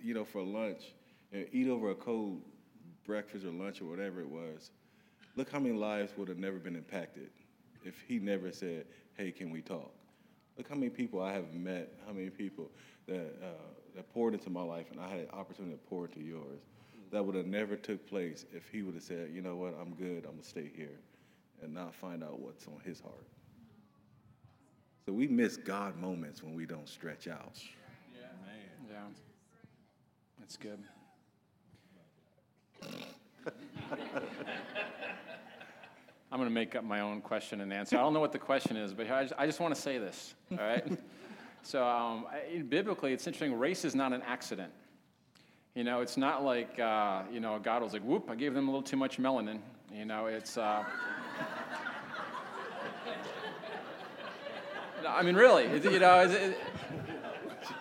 [0.00, 0.94] you know, for lunch
[1.32, 2.40] and eat over a cold
[3.04, 4.70] breakfast or lunch or whatever it was,
[5.36, 7.30] look how many lives would have never been impacted
[7.84, 9.92] if he never said, "Hey, can we talk?"
[10.56, 12.70] Look how many people I have met, how many people
[13.06, 16.20] that uh, that poured into my life, and I had an opportunity to pour into
[16.20, 16.62] yours.
[17.12, 19.74] That would have never took place if he would have said, "You know what?
[19.80, 20.24] I'm good.
[20.24, 20.98] I'm gonna stay here,"
[21.62, 23.26] and not find out what's on his heart.
[25.06, 27.62] So we miss God moments when we don't stretch out.
[28.12, 28.88] Yeah, man.
[28.90, 29.08] Yeah,
[30.40, 30.82] that's good.
[36.30, 37.96] I'm going to make up my own question and answer.
[37.96, 39.98] I don't know what the question is, but I just, I just want to say
[39.98, 40.86] this, all right?
[41.66, 42.26] So um,
[42.68, 43.58] biblically, it's interesting.
[43.58, 44.72] Race is not an accident.
[45.74, 48.30] You know, it's not like uh, you know God was like, "Whoop!
[48.30, 49.58] I gave them a little too much melanin."
[49.92, 50.56] You know, it's.
[50.56, 50.84] Uh,
[55.08, 56.20] I mean, really, it, you know.
[56.20, 56.56] It,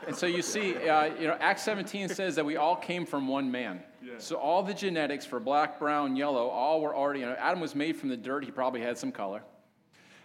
[0.07, 3.27] and so you see, uh, you know, Acts 17 says that we all came from
[3.27, 3.83] one man.
[4.19, 7.21] So all the genetics for black, brown, yellow, all were already.
[7.21, 8.43] You know, Adam was made from the dirt.
[8.43, 9.41] He probably had some color.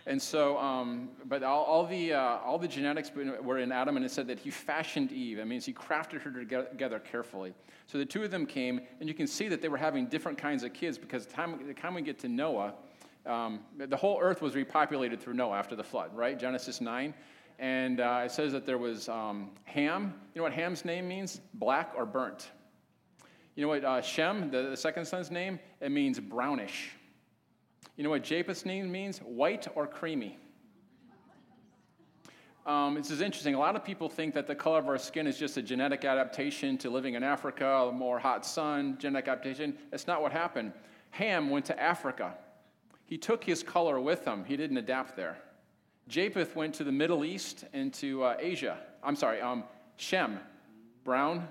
[0.06, 4.04] And so, um, but all, all the, uh, all the genetics were in Adam, and
[4.04, 5.36] it said that he fashioned Eve.
[5.36, 6.32] That means he crafted her
[6.64, 7.54] together carefully.
[7.86, 10.38] So the two of them came, and you can see that they were having different
[10.38, 12.74] kinds of kids because the time, the time we get to Noah,
[13.26, 16.38] um, the whole earth was repopulated through Noah after the flood, right?
[16.38, 17.12] Genesis 9.
[17.58, 20.14] And uh, it says that there was um, Ham.
[20.34, 21.42] You know what Ham's name means?
[21.54, 22.50] Black or burnt.
[23.60, 25.60] You know what uh, Shem, the, the second son's name?
[25.82, 26.92] It means brownish.
[27.94, 29.18] You know what Japheth's name means?
[29.18, 30.38] White or creamy.
[32.64, 33.54] um, this is interesting.
[33.54, 36.06] A lot of people think that the color of our skin is just a genetic
[36.06, 39.76] adaptation to living in Africa, a more hot sun, genetic adaptation.
[39.90, 40.72] That's not what happened.
[41.10, 42.32] Ham went to Africa.
[43.04, 45.36] He took his color with him, he didn't adapt there.
[46.08, 48.78] Japheth went to the Middle East and to uh, Asia.
[49.02, 49.64] I'm sorry, um,
[49.96, 50.40] Shem,
[51.04, 51.46] brown.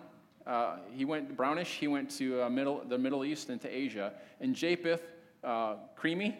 [0.45, 1.75] Uh, he went brownish.
[1.75, 4.13] He went to uh, middle, the Middle East and to Asia.
[4.39, 5.03] And Japheth,
[5.43, 6.37] uh, creamy.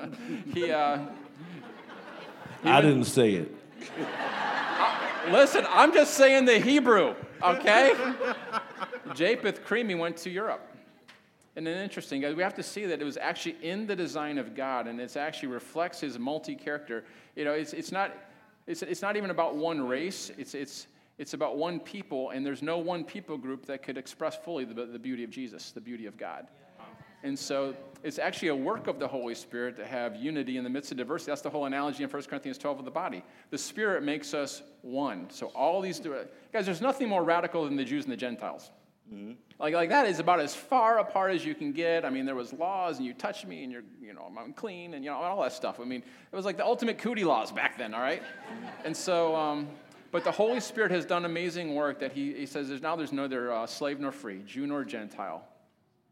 [0.54, 0.98] he, uh,
[2.64, 3.54] I didn't say it.
[5.30, 7.94] Listen, I'm just saying the Hebrew, okay?
[9.14, 10.74] Japheth Creamy went to Europe.
[11.56, 14.38] And then interesting, guys, we have to see that it was actually in the design
[14.38, 17.04] of God, and it actually reflects his multi-character.
[17.36, 18.12] You know, it's, it's, not,
[18.66, 20.88] it's, it's not even about one race, it's, it's,
[21.18, 24.86] it's about one people, and there's no one people group that could express fully the,
[24.86, 26.48] the beauty of Jesus, the beauty of God.
[27.22, 30.68] And so it's actually a work of the Holy Spirit to have unity in the
[30.68, 31.30] midst of diversity.
[31.30, 33.22] That's the whole analogy in 1 Corinthians 12 of the body.
[33.50, 35.30] The Spirit makes us one.
[35.30, 36.00] So all these,
[36.52, 38.70] guys, there's nothing more radical than the Jews and the Gentiles.
[39.12, 39.32] Mm-hmm.
[39.58, 42.04] Like, like that is about as far apart as you can get.
[42.04, 44.94] I mean, there was laws, and you touch me, and you're, you know, I'm unclean,
[44.94, 45.78] and you know, all that stuff.
[45.80, 47.94] I mean, it was like the ultimate cootie laws back then.
[47.94, 48.22] All right,
[48.84, 49.68] and so, um,
[50.14, 51.98] but the Holy Spirit has done amazing work.
[51.98, 55.44] That He, he says, there's now there's neither uh, slave nor free, Jew nor Gentile,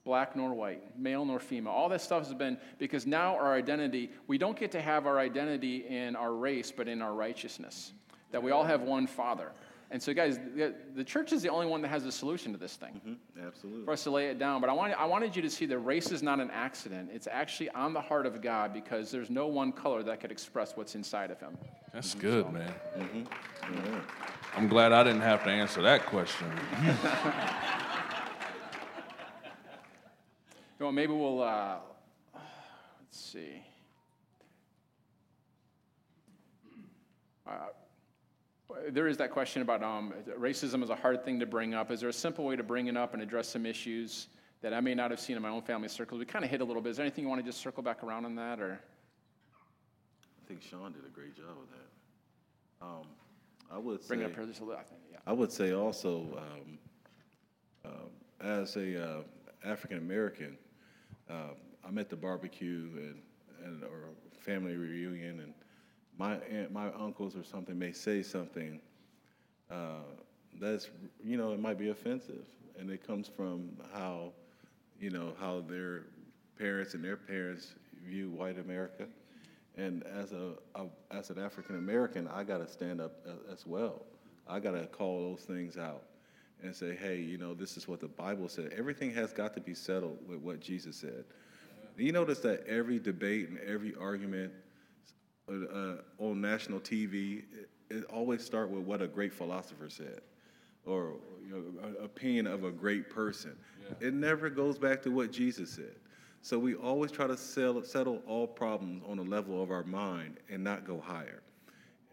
[0.05, 1.72] black nor white, male nor female.
[1.72, 4.11] All that stuff has been because now our identity.
[4.26, 7.92] We don't get to have our identity in our race, but in our righteousness.
[8.32, 9.53] That we all have one Father.
[9.93, 12.59] And so, guys, the, the, church is the only one that has a solution to
[12.59, 12.99] this thing.
[13.07, 13.47] Mm-hmm.
[13.47, 13.84] Absolutely.
[13.84, 14.62] For us to lay it down.
[14.62, 17.11] But I, wanted, I wanted you to see that race is not an accident.
[17.12, 20.78] It's actually on the heart of God because there's no one color that could express
[20.78, 21.59] what's inside of Him.
[21.93, 22.20] That's mm-hmm.
[22.20, 22.74] good, man.
[22.99, 23.24] Mm-hmm.
[24.57, 26.47] I'm glad I didn't have to answer that question.
[30.78, 31.76] well, maybe we'll, uh,
[32.32, 33.62] let's see.
[37.47, 37.66] Uh,
[38.90, 41.90] there is that question about um, racism is a hard thing to bring up.
[41.90, 44.28] Is there a simple way to bring it up and address some issues
[44.60, 46.18] that I may not have seen in my own family circles?
[46.18, 46.90] We kind of hit a little bit.
[46.90, 48.80] Is there anything you want to just circle back around on that, or?
[50.42, 52.86] I think Sean did a great job of that.
[52.86, 53.06] Um,
[53.70, 54.80] I would bring say, it up here just a little.
[54.80, 55.18] I think, yeah.
[55.26, 56.78] I would say also, um,
[57.84, 59.22] uh, as a uh,
[59.64, 60.58] African American,
[61.30, 61.54] uh,
[61.86, 63.22] I'm at the barbecue and,
[63.64, 64.10] and or
[64.40, 65.54] family reunion and
[66.22, 68.80] my aunt, my uncles or something may say something
[69.72, 70.04] uh,
[70.60, 70.88] that's
[71.24, 72.46] you know it might be offensive,
[72.78, 74.30] and it comes from how
[75.00, 76.04] you know how their
[76.56, 77.74] parents and their parents
[78.06, 79.06] view white America,
[79.76, 84.02] and as a, a as an African American, I got to stand up as well.
[84.46, 86.04] I got to call those things out
[86.62, 88.72] and say, hey, you know, this is what the Bible said.
[88.78, 91.24] Everything has got to be settled with what Jesus said.
[91.96, 94.52] You notice that every debate and every argument
[95.49, 100.20] uh, uh, on national TV, it, it always start with what a great philosopher said
[100.86, 101.14] or
[101.47, 103.57] you know, opinion of a great person.
[103.80, 104.09] Yeah.
[104.09, 105.95] It never goes back to what Jesus said.
[106.40, 110.38] So we always try to settle, settle all problems on the level of our mind
[110.51, 111.43] and not go higher.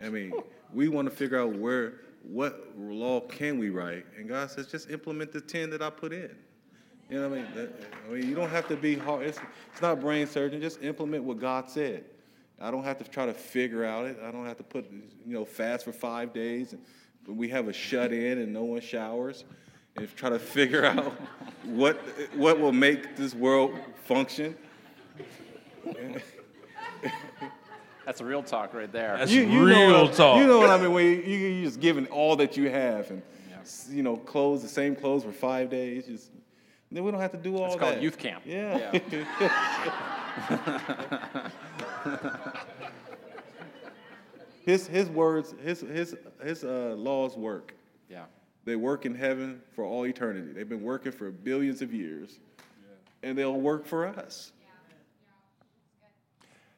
[0.02, 0.34] I mean,
[0.74, 4.92] we want to figure out where, what law can we write, and God says just
[4.92, 6.36] implement the ten that I put in.
[7.10, 7.52] You know what I mean?
[7.56, 7.74] That,
[8.08, 9.26] I mean, you don't have to be hard.
[9.26, 9.40] It's,
[9.72, 10.62] it's not brain surgeon.
[10.62, 12.06] Just implement what God said.
[12.62, 14.20] I don't have to try to figure out it.
[14.24, 16.74] I don't have to put, you know, fast for five days.
[16.74, 19.46] And we have a shut in and no one showers.
[19.96, 21.14] And try to figure out
[21.64, 21.98] what,
[22.36, 24.58] what will make this world function.
[28.06, 29.18] That's a real talk right there.
[29.18, 30.40] That's you, you real know talk.
[30.40, 30.92] You know what I mean?
[30.92, 33.58] When you, you, are just giving all that you have and, yeah.
[33.90, 36.08] you know, clothes, the same clothes for five days.
[36.08, 36.32] Just,
[36.92, 37.82] then we don't have to do all it's that.
[37.82, 38.44] It's called youth camp.
[38.46, 39.00] Yeah.
[39.12, 41.50] yeah.
[44.66, 47.74] his, his words, his, his, his uh, laws work.
[48.10, 48.26] Yeah.
[48.66, 50.52] They work in heaven for all eternity.
[50.52, 53.30] They've been working for billions of years, yeah.
[53.30, 54.52] and they'll work for us.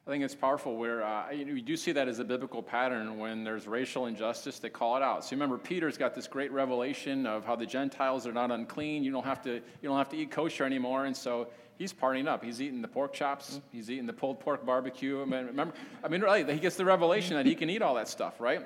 [0.04, 3.44] I think it's powerful where uh, you, do see that as a biblical pattern when
[3.44, 5.24] there's racial injustice, they call it out.
[5.24, 9.04] So remember, Peter's got this great revelation of how the Gentiles are not unclean.
[9.04, 11.04] You don't have to, you don't have to eat kosher anymore.
[11.04, 11.46] And so
[11.78, 12.44] he's partying up.
[12.44, 13.60] He's eating the pork chops.
[13.70, 15.20] He's eating the pulled pork barbecue.
[15.22, 17.94] I mean, remember, I mean, really, he gets the revelation that he can eat all
[17.94, 18.62] that stuff, right?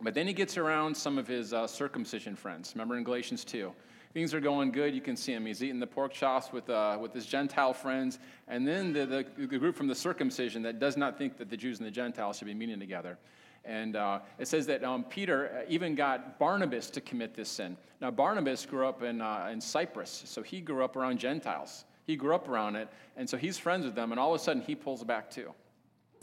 [0.00, 2.72] But then he gets around some of his uh, circumcision friends.
[2.74, 3.72] Remember in Galatians 2?
[4.12, 4.94] Things are going good.
[4.94, 5.46] You can see him.
[5.46, 8.18] He's eating the pork chops with, uh, with his Gentile friends.
[8.46, 11.56] And then the, the, the, group from the circumcision that does not think that the
[11.56, 13.16] Jews and the Gentiles should be meeting together.
[13.64, 17.76] And uh, it says that um, Peter even got Barnabas to commit this sin.
[18.00, 21.84] Now, Barnabas grew up in, uh, in Cyprus, so he grew up around Gentiles.
[22.12, 24.44] He grew up around it, and so he's friends with them, and all of a
[24.44, 25.50] sudden he pulls back too.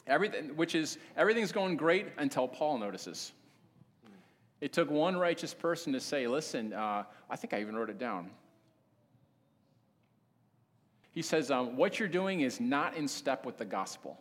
[0.05, 3.31] Everything, which is, everything's going great until Paul notices.
[4.61, 7.97] It took one righteous person to say, listen, uh, I think I even wrote it
[7.97, 8.29] down.
[11.09, 14.19] He says, um, what you're doing is not in step with the gospel.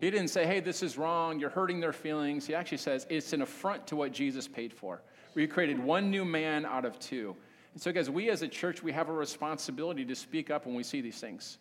[0.00, 2.46] He didn't say, hey, this is wrong, you're hurting their feelings.
[2.46, 5.02] He actually says, it's an affront to what Jesus paid for.
[5.34, 7.36] We created one new man out of two.
[7.72, 10.74] And so, guys, we as a church, we have a responsibility to speak up when
[10.74, 11.58] we see these things.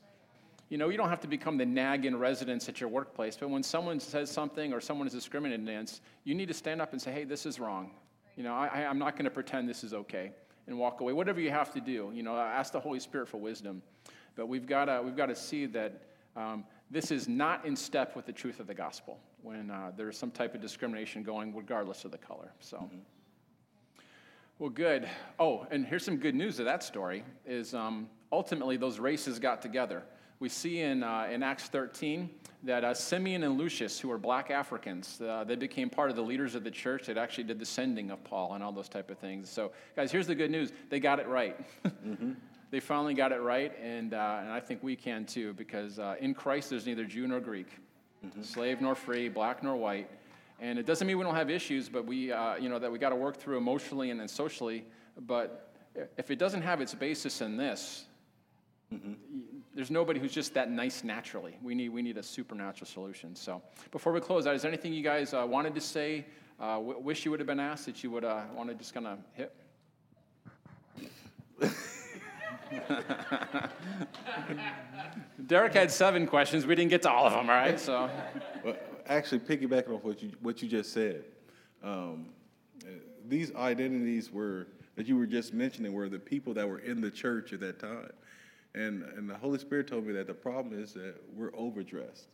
[0.69, 3.63] You know, you don't have to become the nagging residents at your workplace, but when
[3.63, 7.11] someone says something or someone is discriminated against, you need to stand up and say,
[7.11, 7.91] hey, this is wrong.
[8.35, 10.31] You know, I, I'm not going to pretend this is okay
[10.67, 11.13] and walk away.
[11.13, 13.81] Whatever you have to do, you know, ask the Holy Spirit for wisdom.
[14.35, 16.03] But we've got to, we've got to see that
[16.35, 20.17] um, this is not in step with the truth of the gospel when uh, there's
[20.17, 22.51] some type of discrimination going, regardless of the color.
[22.59, 22.77] So.
[22.77, 22.97] Mm-hmm.
[24.59, 25.09] Well, good.
[25.39, 29.61] Oh, and here's some good news of that story is um, ultimately those races got
[29.61, 30.03] together
[30.39, 32.29] we see in, uh, in Acts 13
[32.63, 36.21] that uh, Simeon and Lucius, who were black Africans, uh, they became part of the
[36.21, 39.09] leaders of the church that actually did the sending of Paul and all those type
[39.11, 39.49] of things.
[39.49, 41.59] So, guys, here's the good news they got it right.
[41.85, 42.33] mm-hmm.
[42.71, 46.15] They finally got it right, and, uh, and I think we can too, because uh,
[46.19, 47.67] in Christ there's neither Jew nor Greek,
[48.25, 48.43] mm-hmm.
[48.43, 50.09] slave nor free, black nor white.
[50.61, 52.99] And it doesn't mean we don't have issues, but we, uh, you know, that we
[52.99, 54.85] got to work through emotionally and then socially.
[55.19, 55.73] But
[56.17, 58.05] if it doesn't have its basis in this,
[58.93, 59.13] mm-hmm
[59.79, 61.57] there's nobody who's just that nice naturally.
[61.61, 63.33] We need, we need a supernatural solution.
[63.33, 66.25] So before we close out, is there anything you guys uh, wanted to say,
[66.59, 68.93] uh, w- wish you would have been asked that you would uh, want to just
[68.93, 69.55] kind of hit?
[75.47, 76.65] Derek had seven questions.
[76.65, 77.79] We didn't get to all of them, all right?
[77.79, 78.09] So,
[79.09, 81.23] actually, piggybacking off what you what you just said,
[81.83, 82.27] um,
[83.27, 87.11] these identities were that you were just mentioning were the people that were in the
[87.11, 88.11] church at that time.
[88.75, 92.27] And, and the Holy Spirit told me that the problem is that we're overdressed.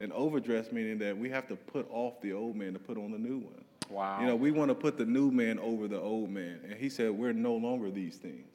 [0.00, 3.10] And overdressed meaning that we have to put off the old man to put on
[3.10, 3.64] the new one.
[3.90, 4.20] Wow.
[4.20, 6.60] You know, we want to put the new man over the old man.
[6.64, 8.48] And he said, we're no longer these things.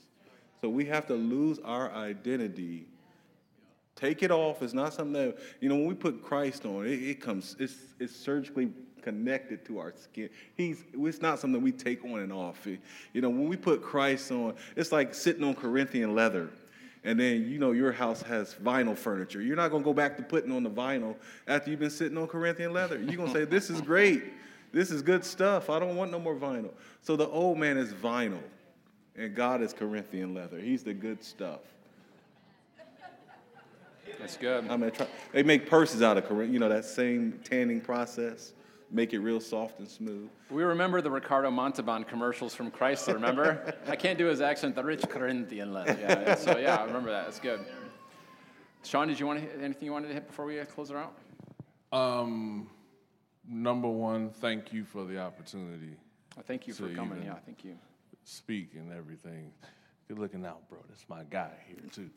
[0.62, 2.88] So we have to lose our identity.
[3.98, 4.62] Take it off.
[4.62, 7.76] It's not something that, you know, when we put Christ on, it, it comes, it's,
[8.00, 8.72] it's surgically
[9.02, 10.30] connected to our skin.
[10.56, 12.66] He's, it's not something we take on and off.
[12.66, 16.50] You know, when we put Christ on, it's like sitting on Corinthian leather
[17.04, 19.42] and then you know your house has vinyl furniture.
[19.42, 21.16] You're not gonna go back to putting on the vinyl
[21.48, 23.00] after you've been sitting on Corinthian leather.
[23.00, 24.24] You're gonna say, This is great.
[24.74, 25.70] This is good stuff.
[25.70, 26.74] I don't want no more vinyl.
[27.02, 28.44] So the old man is vinyl,
[29.16, 30.60] and God is Corinthian leather.
[30.60, 31.62] He's the good stuff.
[34.20, 34.70] That's good.
[34.70, 38.54] I mean, try, they make purses out of Corinth, you know, that same tanning process
[38.92, 40.30] make it real soft and smooth.
[40.50, 43.76] We remember the Ricardo Montalban commercials from Chrysler, remember?
[43.88, 45.88] I can't do his accent, the rich Corinthian love.
[45.88, 47.26] Yeah, so yeah, I remember that.
[47.26, 47.66] That's good.
[48.84, 50.90] Sean, did you want to hit, anything you wanted to hit before we uh, close
[50.90, 51.14] it out?
[51.92, 52.70] Um,
[53.48, 55.96] number one, thank you for the opportunity.
[56.36, 57.24] Well, thank you for coming.
[57.24, 57.78] Yeah, thank you.
[58.24, 59.52] Speak and everything.
[60.08, 60.80] Good looking out, bro.
[60.88, 62.10] That's my guy here too.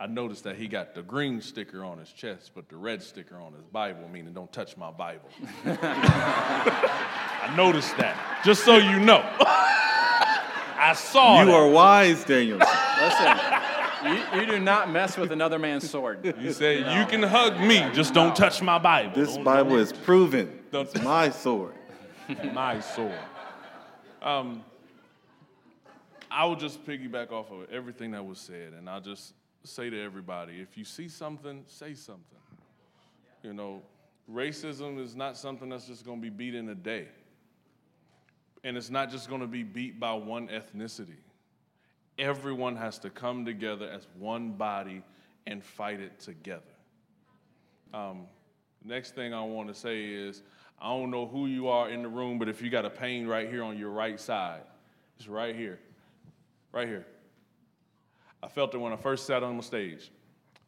[0.00, 3.38] I noticed that he got the green sticker on his chest, but the red sticker
[3.38, 5.28] on his Bible, meaning don't touch my Bible.
[5.66, 9.22] I noticed that, just so you know.
[9.40, 11.54] I saw You that.
[11.54, 12.56] are wise, Daniel.
[12.56, 13.38] Listen,
[14.06, 16.24] you, you, do not mess with another man's sword.
[16.40, 16.98] You say, no.
[16.98, 19.12] you can hug me, just don't touch my Bible.
[19.14, 20.60] This don't, Bible don't, is proven.
[20.72, 21.74] It's my sword.
[22.54, 23.18] my sword.
[24.22, 24.64] Um,
[26.30, 29.34] I will just piggyback off of everything that was said, and I'll just
[29.64, 32.24] say to everybody if you see something, say something.
[33.42, 33.82] You know,
[34.30, 37.08] racism is not something that's just going to be beat in a day.
[38.62, 41.16] And it's not just going to be beat by one ethnicity.
[42.18, 45.02] Everyone has to come together as one body
[45.46, 46.60] and fight it together.
[47.94, 48.26] Um,
[48.84, 50.42] next thing I want to say is
[50.80, 53.26] I don't know who you are in the room, but if you got a pain
[53.26, 54.62] right here on your right side,
[55.18, 55.78] it's right here.
[56.72, 57.06] Right here.
[58.42, 60.10] I felt it when I first sat on the stage.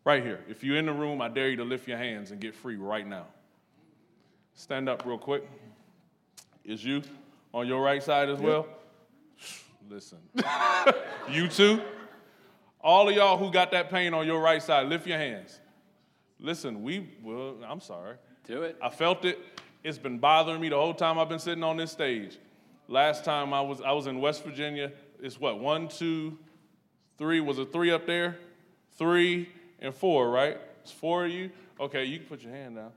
[0.04, 0.40] Right here.
[0.48, 2.76] If you're in the room, I dare you to lift your hands and get free
[2.76, 3.26] right now.
[4.54, 5.48] Stand up real quick.
[6.64, 7.02] Is you
[7.54, 8.66] on your right side as well?
[9.88, 10.18] Listen.
[11.30, 11.80] you too?
[12.80, 15.60] All of y'all who got that pain on your right side, lift your hands.
[16.40, 18.16] Listen, we, well, I'm sorry.
[18.46, 18.76] Do it.
[18.82, 19.38] I felt it.
[19.84, 22.38] It's been bothering me the whole time I've been sitting on this stage.
[22.88, 24.92] Last time I was, I was in West Virginia.
[25.20, 26.38] It's what, one, two,
[27.18, 28.36] Three, was it three up there?
[28.98, 29.48] Three
[29.80, 30.58] and four, right?
[30.82, 31.50] It's four of you?
[31.78, 32.92] Okay, you can put your hand down.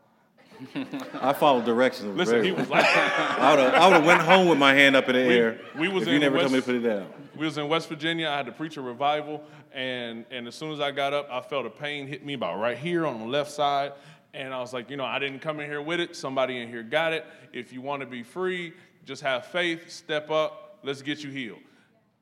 [1.22, 2.16] I followed directions.
[2.16, 5.28] Listen, he was like, I would have went home with my hand up in the
[5.28, 5.60] we, air.
[5.78, 7.08] We was if in you never West, told me to put it down.
[7.36, 8.30] We was in West Virginia.
[8.30, 9.44] I had to preach a revival,
[9.74, 12.60] and and as soon as I got up, I felt a pain hit me about
[12.60, 13.92] right here on the left side,
[14.34, 16.16] and I was like, you know, I didn't come in here with it.
[16.16, 17.26] Somebody in here got it.
[17.52, 18.74] If you want to be free,
[19.06, 21.60] Just have faith, step up, let's get you healed.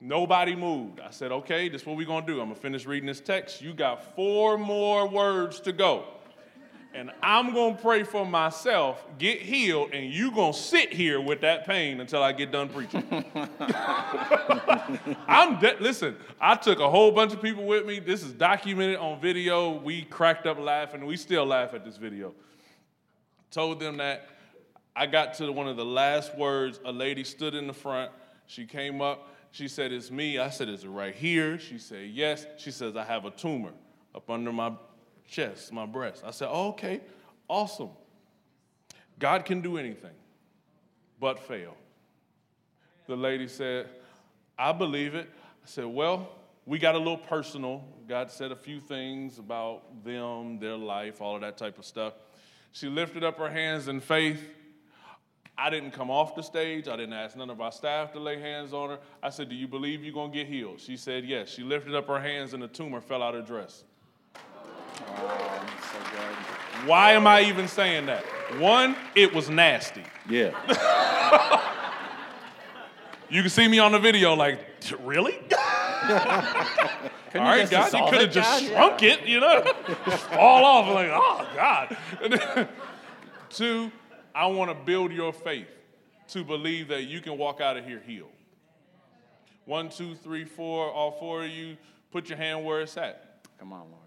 [0.06, 0.99] Nobody moved.
[0.99, 2.41] I said, okay, this is what we're gonna do.
[2.41, 3.62] I'm gonna finish reading this text.
[3.62, 6.04] You got four more words to go.
[6.93, 11.66] And I'm gonna pray for myself, get healed, and you gonna sit here with that
[11.66, 13.01] pain until I get done preaching.
[15.26, 17.99] I'm de- listen, I took a whole bunch of people with me.
[17.99, 19.72] This is documented on video.
[19.72, 21.06] We cracked up laughing.
[21.06, 22.34] We still laugh at this video.
[23.51, 24.28] Told them that
[24.97, 26.82] I got to one of the last words.
[26.84, 28.12] A lady stood in the front.
[28.47, 29.30] She came up.
[29.54, 30.39] She said, It's me.
[30.39, 31.60] I said, Is it right here?
[31.60, 32.47] She said, Yes.
[32.58, 33.72] She says, I have a tumor
[34.16, 34.74] up under my
[35.30, 36.24] chest, my breast.
[36.26, 37.01] I said, oh, Okay,
[37.47, 37.91] awesome.
[39.20, 40.16] God can do anything
[41.20, 41.78] but fail.
[43.06, 43.89] The lady said,
[44.58, 45.30] I believe it.
[45.64, 46.30] I said, Well,
[46.66, 47.84] we got a little personal.
[48.10, 52.14] God said a few things about them, their life, all of that type of stuff.
[52.72, 54.41] She lifted up her hands in faith.
[55.58, 56.88] I didn't come off the stage.
[56.88, 58.99] I didn't ask none of our staff to lay hands on her.
[59.22, 60.80] I said, Do you believe you're going to get healed?
[60.80, 61.49] She said, Yes.
[61.49, 63.84] She lifted up her hands and the tumor fell out of her dress.
[64.36, 66.88] Oh, so good.
[66.88, 68.24] Why am I even saying that?
[68.60, 70.04] One, it was nasty.
[70.30, 70.51] Yeah.
[73.34, 74.60] You can see me on the video, like,
[75.01, 75.34] really?
[76.04, 78.64] All right, God, you could have just God?
[78.64, 79.64] shrunk it, you know,
[80.06, 80.93] just fall off.
[80.93, 82.68] Like, oh God.
[83.49, 83.91] Two,
[84.36, 85.67] I want to build your faith
[86.29, 88.29] to believe that you can walk out of here healed.
[89.65, 91.77] One, two, three, four, all four of you,
[92.11, 93.47] put your hand where it's at.
[93.59, 93.99] Come on, Lord.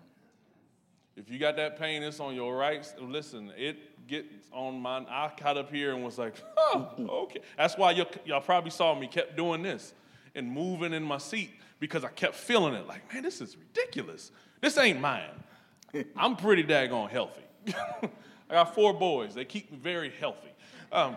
[1.16, 2.86] If you got that pain, it's on your right.
[3.00, 5.06] Listen, it gets on mine.
[5.08, 7.40] I got up here and was like, oh, okay.
[7.56, 9.94] That's why y'all, y'all probably saw me kept doing this
[10.34, 11.50] and moving in my seat
[11.80, 12.86] because I kept feeling it.
[12.86, 14.30] Like, man, this is ridiculous.
[14.60, 15.30] This ain't mine.
[16.16, 17.42] I'm pretty daggone healthy.
[18.48, 19.34] I got four boys.
[19.34, 20.50] They keep me very healthy.
[20.92, 21.16] Um,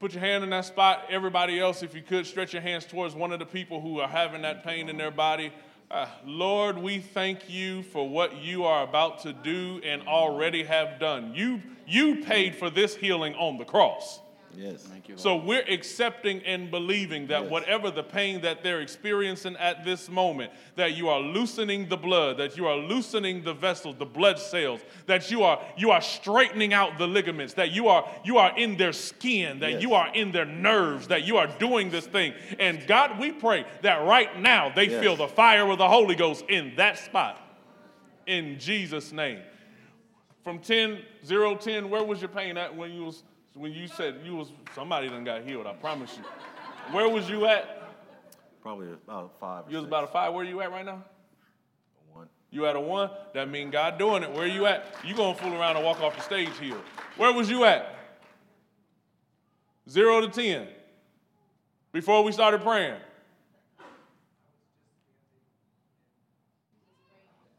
[0.00, 1.04] put your hand in that spot.
[1.10, 4.08] Everybody else, if you could, stretch your hands towards one of the people who are
[4.08, 5.52] having that pain in their body.
[5.90, 10.98] Uh, Lord, we thank you for what you are about to do and already have
[10.98, 11.34] done.
[11.34, 14.20] You, you paid for this healing on the cross.
[14.56, 14.82] Yes.
[14.82, 15.20] Thank you, Lord.
[15.22, 17.50] So we're accepting and believing that Yes.
[17.50, 22.38] whatever the pain that they're experiencing at this moment, that you are loosening the blood,
[22.38, 26.72] that you are loosening the vessels, the blood cells, that you are you are straightening
[26.72, 29.82] out the ligaments, that you are you are in their skin, that Yes.
[29.82, 32.34] you are in their nerves, that you are doing this thing.
[32.58, 35.02] And God, we pray that right now they Yes.
[35.02, 37.38] feel the fire of the Holy Ghost in that spot.
[38.26, 39.40] In Jesus' name.
[40.42, 43.22] From 10, 0, 10, where was your pain at when you was
[43.58, 46.24] when you said you was somebody done got healed, I promise you.
[46.94, 47.82] Where was you at?
[48.62, 49.64] Probably about five.
[49.68, 49.88] You was six.
[49.88, 50.32] about a five.
[50.32, 51.04] Where you at right now?
[52.12, 52.28] one.
[52.50, 53.10] You at a one?
[53.34, 54.32] That mean God doing it.
[54.32, 54.86] Where you at?
[55.04, 56.82] You gonna fool around and walk off the stage healed.
[57.16, 57.94] Where was you at?
[59.88, 60.68] Zero to ten.
[61.92, 63.00] Before we started praying.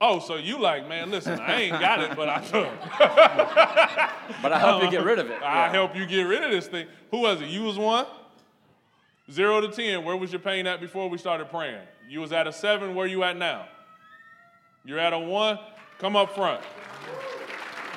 [0.02, 2.70] Oh, so you like, man, listen, I ain't got it, but I could.
[4.42, 5.42] But I hope you get rid of it.
[5.42, 5.72] I Yeah.
[5.72, 6.88] help you get rid of this thing.
[7.12, 7.50] Who was it?
[7.50, 8.06] You was one?
[9.30, 10.04] Zero to ten.
[10.06, 11.82] Where was your pain at before we started praying?
[12.08, 12.96] You was at a seven.
[12.96, 13.68] Where you at now?
[14.86, 15.60] You're at a one.
[16.00, 16.64] Come up front.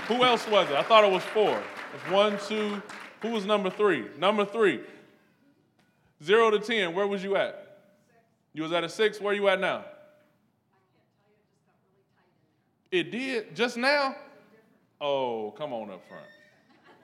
[0.09, 0.75] Who else was it?
[0.77, 1.63] I thought it was four.
[1.95, 2.83] It's one, two.
[3.23, 4.07] Who was number three?
[4.19, 4.81] Number three.
[6.23, 6.95] Zero to ten.
[6.95, 7.79] Where was you at?
[8.53, 9.21] You was at a six.
[9.21, 9.85] Where you at now?
[12.93, 14.15] It did just now.
[15.01, 16.27] Oh, come on up front.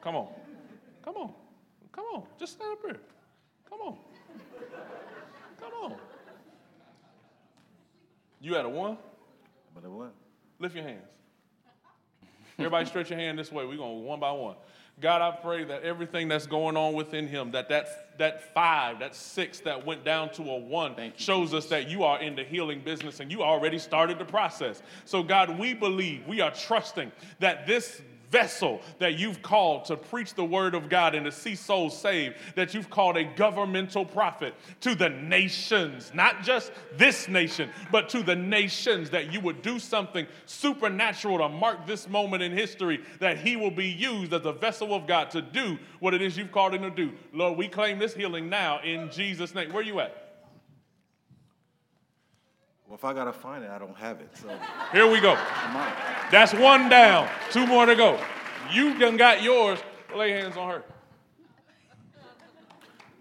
[0.02, 0.28] Come on.
[1.02, 1.32] Come on.
[1.90, 2.22] Come on.
[2.38, 3.00] Just stand up here.
[3.68, 3.96] Come on.
[5.58, 5.94] Come on.
[8.40, 8.98] You at a one?
[9.74, 10.12] But it was.
[10.58, 11.06] Lift your hands.
[12.58, 13.64] Everybody stretch your hand this way.
[13.64, 14.56] We're going one by one.
[15.00, 19.14] God, I pray that everything that's going on within him, that that, that five, that
[19.14, 22.42] six that went down to a one you, shows us that you are in the
[22.42, 24.82] healing business and you already started the process.
[25.04, 30.34] So, God, we believe, we are trusting that this vessel that you've called to preach
[30.34, 34.54] the word of God and to see souls saved, that you've called a governmental prophet
[34.80, 39.78] to the nations, not just this nation, but to the nations, that you would do
[39.78, 44.52] something supernatural to mark this moment in history, that he will be used as a
[44.52, 47.12] vessel of God to do what it is you've called him to do.
[47.32, 49.72] Lord, we claim this healing now in Jesus' name.
[49.72, 50.27] Where are you at?
[52.88, 54.30] Well, if I gotta find it, I don't have it.
[54.34, 54.48] So
[54.92, 55.34] Here we go.
[56.30, 57.28] That's one down.
[57.50, 58.18] Two more to go.
[58.72, 59.78] You done got yours.
[60.16, 60.82] Lay hands on her.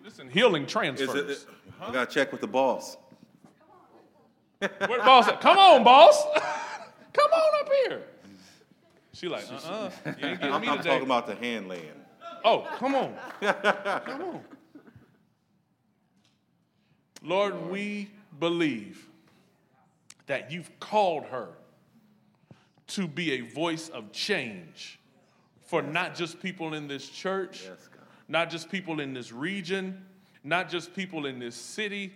[0.06, 1.14] Listen, healing transfers.
[1.16, 1.30] it?
[1.30, 1.46] it-
[1.82, 2.98] I gotta check with the boss.
[4.60, 5.42] Where the boss at?
[5.42, 6.24] Come on, boss.
[7.14, 8.04] Come on up here.
[9.14, 9.90] She like, uh-uh.
[10.22, 11.92] I'm, I'm talking about the hand laying.
[12.46, 13.16] Oh, come on.
[13.42, 14.42] come on.
[17.24, 18.10] Lord, we
[18.40, 19.08] believe
[20.28, 21.50] that you've called her
[22.88, 25.00] to be a voice of change
[25.66, 27.90] for not just people in this church, Yes,
[28.30, 30.06] not just people in this region,
[30.44, 32.14] not just people in this city,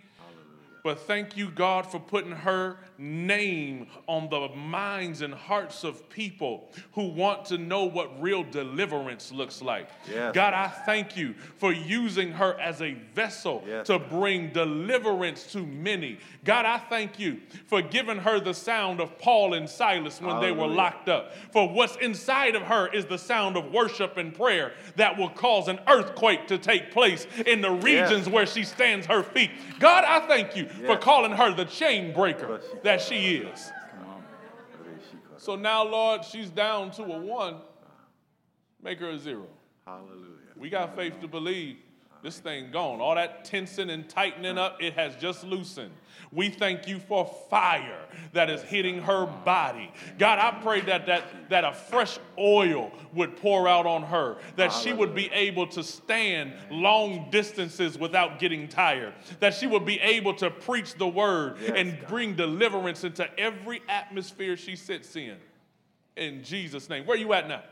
[0.82, 6.70] but thank you, God, for putting her name on the minds and hearts of people
[6.92, 9.88] who want to know what real deliverance looks like.
[10.08, 10.32] Yes.
[10.34, 13.86] God, I thank you for using her as a vessel Yes.
[13.88, 16.18] to bring deliverance to many.
[16.44, 20.52] God, I thank you for giving her the sound of Paul and Silas when they
[20.52, 21.32] were locked up.
[21.52, 25.68] For what's inside of her is the sound of worship and prayer that will cause
[25.68, 29.50] an earthquake to take place in the regions where she stands her feet.
[29.80, 32.80] God, I thank you for calling her the chain breaker you.
[32.92, 33.72] That she is.
[35.38, 37.56] So now, Lord, she's down to a one.
[38.82, 39.46] Make her a zero.
[39.86, 40.52] Hallelujah.
[40.56, 41.78] We got faith to believe
[42.22, 43.00] this thing gone.
[43.00, 45.90] All that tensing and tightening up, it has just loosened.
[46.30, 47.98] We thank you for fire
[48.32, 49.92] that is hitting her body.
[50.18, 54.72] God, I pray that that, that a fresh oil would pour out on her, that
[54.72, 60.00] she would be able to stand long distances without getting tired, that she would be
[60.00, 62.08] able to preach the word Yes, and God.
[62.08, 65.36] bring deliverance into every atmosphere she sits in.
[66.16, 67.04] In Jesus' name.
[67.04, 67.62] Where are you at now?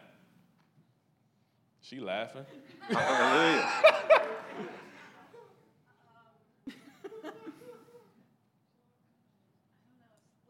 [1.82, 2.44] She laughing.
[2.88, 3.70] Hallelujah.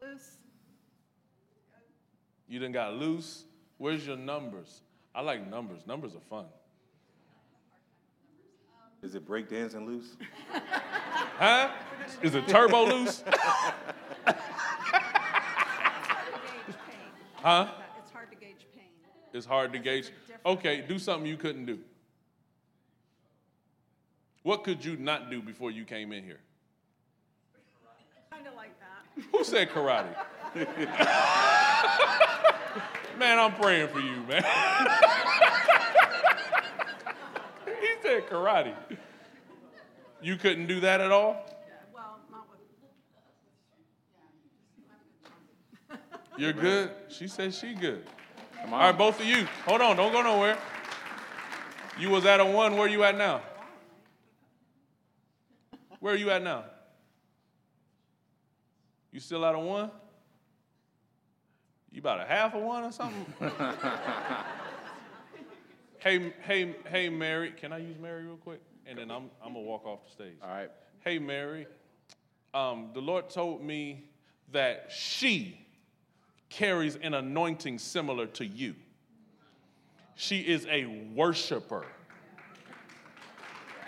[0.01, 0.37] Loose.
[2.47, 3.43] You done got loose.
[3.77, 4.81] Where's your numbers?
[5.13, 5.81] I like numbers.
[5.85, 6.45] Numbers are fun.
[9.01, 10.15] Is it breakdancing loose?
[11.37, 11.71] Huh?
[12.21, 13.23] Is it turbo loose?
[17.41, 17.69] Huh?
[17.97, 18.83] It's hard to gauge pain.
[19.33, 20.11] It's hard to gauge.
[20.45, 21.79] Okay, do something you couldn't do.
[24.43, 26.39] What could you not do before you came in here?
[28.31, 29.05] Kind of like that.
[29.31, 30.15] Who said karate?
[33.19, 34.43] man, I'm praying for you, man.
[37.65, 38.73] he said karate.
[40.21, 41.45] You couldn't do that at all?
[41.93, 42.59] Well, not with.
[46.37, 46.89] You're good?
[47.09, 48.07] She said she good.
[48.61, 49.45] Come All right, both of you.
[49.65, 50.57] Hold on, don't go nowhere.
[51.99, 53.41] You was at a one, where you at now?
[56.01, 56.65] Where are you at now?
[59.11, 59.91] You still out of one?
[61.91, 63.25] You about a half of one or something?
[65.99, 67.53] hey, hey, hey, Mary.
[67.55, 68.61] Can I use Mary real quick?
[68.87, 70.37] And then I'm, I'm gonna walk off the stage.
[70.41, 70.71] All right.
[71.01, 71.67] Hey, Mary.
[72.55, 74.05] Um, the Lord told me
[74.51, 75.55] that she
[76.49, 78.73] carries an anointing similar to you.
[80.15, 81.85] She is a worshiper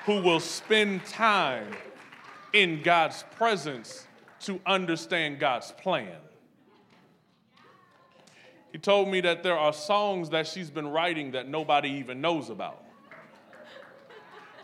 [0.06, 1.74] who will spend time
[2.54, 4.08] in God's presence
[4.42, 6.16] to understand God's plan.
[8.72, 12.50] He told me that there are songs that she's been writing that nobody even knows
[12.50, 12.84] about,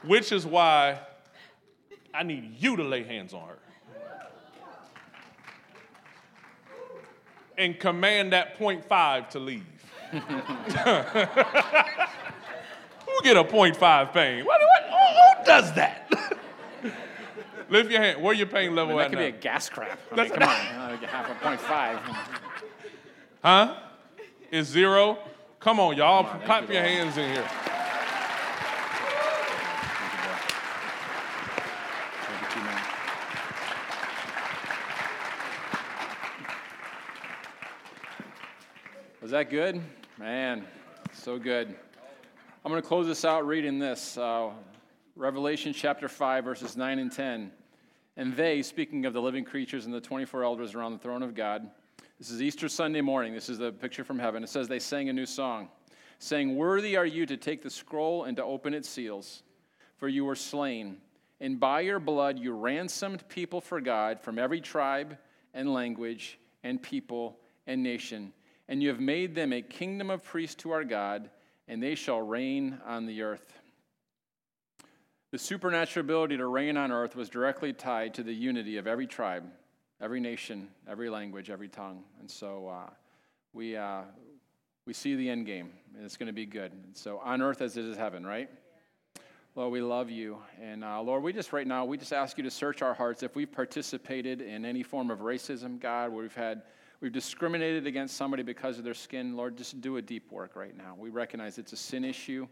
[0.04, 1.00] which is why
[2.14, 3.60] I need you to lay hands on her.
[7.58, 9.66] And command that point five to leave.
[10.12, 10.20] Who
[13.24, 14.46] get a point five pain?
[14.46, 16.12] What, what, who, who does that?
[17.70, 18.22] Lift your hand.
[18.22, 19.04] Where your pain level at?
[19.04, 19.32] that at could now?
[19.32, 20.00] be a gas crap.
[20.12, 20.98] I mean, come on.
[20.98, 22.00] Half a point five.
[23.42, 23.74] Huh?
[24.52, 25.18] Is zero?
[25.62, 26.26] Come on, y'all.
[26.26, 27.48] on, Clap you, your hands in here.
[32.22, 32.82] Thank you, man.
[39.22, 39.82] Was that good?
[40.18, 40.66] Man,
[41.14, 41.74] so good.
[42.66, 44.50] I'm going to close this out reading this uh,
[45.16, 47.52] Revelation chapter 5, verses 9 and 10.
[48.18, 51.36] And they, speaking of the living creatures and the 24 elders around the throne of
[51.36, 51.70] God,
[52.20, 53.34] this is Easter Sunday morning.
[53.34, 54.43] This is the picture from heaven.
[54.43, 55.70] It says they sang a new song,
[56.18, 59.43] saying, Worthy are you to take the scroll and to open its seals,
[59.95, 60.97] for you were slain,
[61.39, 65.18] and by your blood you ransomed people for God from every tribe
[65.53, 68.34] and language and people and nation.
[68.68, 71.30] And you have made them a kingdom of priests to our God,
[71.70, 73.59] and they shall reign on the earth.
[75.32, 79.06] The supernatural ability to reign on earth was directly tied to the unity of every
[79.06, 79.44] tribe,
[80.02, 82.04] every nation, every language, every tongue.
[82.20, 82.90] And so uh,
[83.54, 84.02] we, uh,
[84.88, 86.72] we see the end game, and it's going to be good.
[86.72, 88.50] And so on earth as it is heaven, right?
[89.54, 90.40] Lord, we love you.
[90.60, 93.22] And uh, Lord, we just right now, we just ask you to search our hearts.
[93.22, 96.64] If we've participated in any form of racism, God, where we've had,
[97.02, 100.76] we've discriminated against somebody because of their skin, Lord, just do a deep work right
[100.76, 100.96] now.
[100.98, 102.48] We recognize it's a sin issue,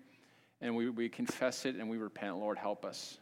[0.62, 2.38] and we, we confess it and we repent.
[2.38, 3.18] Lord, help us.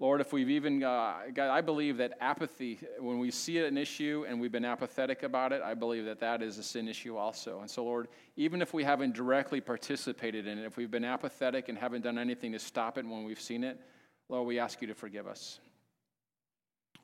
[0.00, 4.24] Lord, if we've even, uh, God, I believe that apathy, when we see an issue
[4.28, 7.60] and we've been apathetic about it, I believe that that is a sin issue also.
[7.60, 11.68] And so, Lord, even if we haven't directly participated in it, if we've been apathetic
[11.68, 13.80] and haven't done anything to stop it when we've seen it,
[14.28, 15.60] Lord, we ask you to forgive us.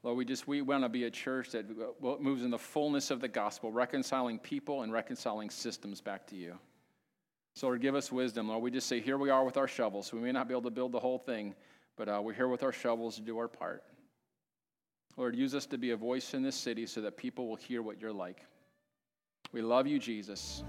[0.03, 1.67] Lord, we just we want to be a church that
[2.01, 6.59] moves in the fullness of the gospel, reconciling people and reconciling systems back to you.
[7.55, 8.49] So, Lord, give us wisdom.
[8.49, 10.13] Lord, we just say, here we are with our shovels.
[10.13, 11.55] We may not be able to build the whole thing,
[11.97, 13.83] but uh, we're here with our shovels to do our part.
[15.17, 17.83] Lord, use us to be a voice in this city so that people will hear
[17.83, 18.47] what you're like.
[19.53, 20.63] We love you, Jesus.